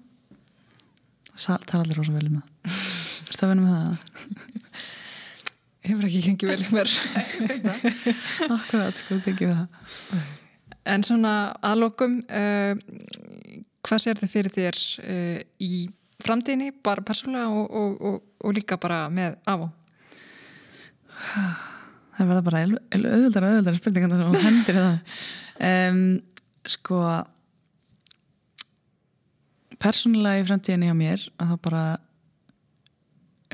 [1.41, 2.51] það er allir rosa vel um það
[3.41, 3.93] Þú ert að venni með það.
[5.89, 6.91] Hefur ekki gengið vel í mér.
[8.55, 10.27] Akkurat, sko, það tekið það.
[10.93, 11.31] En svona
[11.65, 12.77] aðlokum uh,
[13.81, 15.89] hvað sér þið fyrir þér uh, í
[16.22, 19.73] framtíðinni, bara persónulega og, og, og, og líka bara með af og
[22.11, 25.19] Það verða bara auðvöldar og auðvöldar spurningar sem hendir það.
[25.65, 26.05] Um,
[26.69, 27.01] Sko
[29.81, 31.84] persónulega í framtíðinni hjá mér að þá bara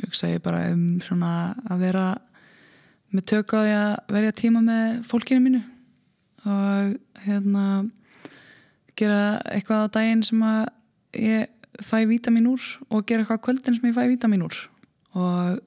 [0.04, 1.32] hugsa ég bara um svona
[1.68, 2.08] að vera
[3.16, 5.62] með tök á því að verja tíma með fólkinu mínu
[6.48, 7.66] og hérna
[8.98, 9.22] gera
[9.52, 10.64] eitthvað á daginn sem að
[11.18, 11.50] ég
[11.86, 14.56] fæ vítamin úr og gera eitthvað á kvöldin sem ég fæ vítamin úr.
[15.18, 15.60] Og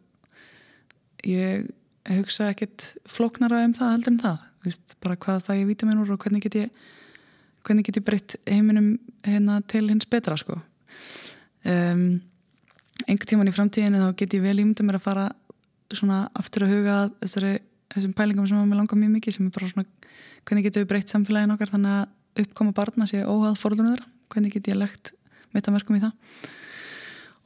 [1.26, 1.68] ég
[2.10, 6.10] hugsa ekkit flóknara um það heldur en það Vist, bara hvað fæ ég vítamin úr
[6.12, 6.88] og hvernig get ég
[7.64, 10.58] hvernig get ég breytt heiminum hérna til hins betra sko.
[11.64, 12.20] Um,
[13.10, 15.26] einhver tíman í framtíðinu þá get ég vel ímynda mér að fara
[15.90, 17.56] svona aftur að huga þessari,
[17.90, 19.86] þessum pælingum sem að mér langar mjög mikið sem er bara svona
[20.46, 24.08] hvernig getum við breytt samfélagin okkar þannig að uppkoma barna sé óhað fórlunum þeirra?
[24.30, 25.12] Hvernig get ég legt
[25.54, 26.14] mitt að merkum í það?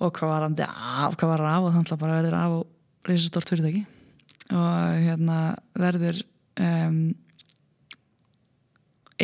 [0.05, 2.57] Og hvað var hann af, hvað var hann af og þannig að bara verður af
[2.59, 3.85] og reysa stort fyrirtæki.
[4.53, 5.39] Og hérna
[5.81, 6.21] verður
[6.61, 6.99] um,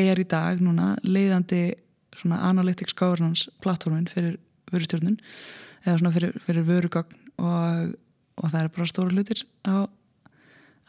[0.01, 1.65] er í dag núna leiðandi
[2.21, 4.39] svona analytics governance plattformin fyrir
[4.71, 5.19] vörustjórnun
[5.85, 7.95] eða svona fyrir, fyrir vörugagn og,
[8.41, 9.89] og það er bara stóru hlutir á,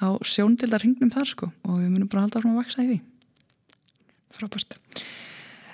[0.04, 3.00] á sjóndildar hringnum þar sko og við munum bara halda frá að vaksa í því
[4.38, 4.80] Frábært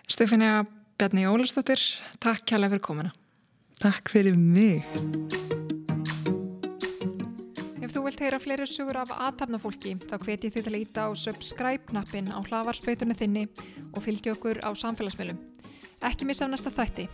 [0.10, 0.66] Stefania
[0.98, 1.82] Bjarni Ólastóttir
[2.24, 3.14] Takk kjærlega fyrir komina
[3.82, 4.86] Takk fyrir mig
[7.88, 11.10] Ef þú vilt heyra fleiri sugur af aðtapnafólki þá hveti þið til að íta á
[11.16, 13.46] subscribe-knappin á hlavarspöytunni þinni
[13.94, 15.40] og fylgja okkur á samfélagsmiðlum.
[16.04, 17.08] Ekki missa af næsta þætti.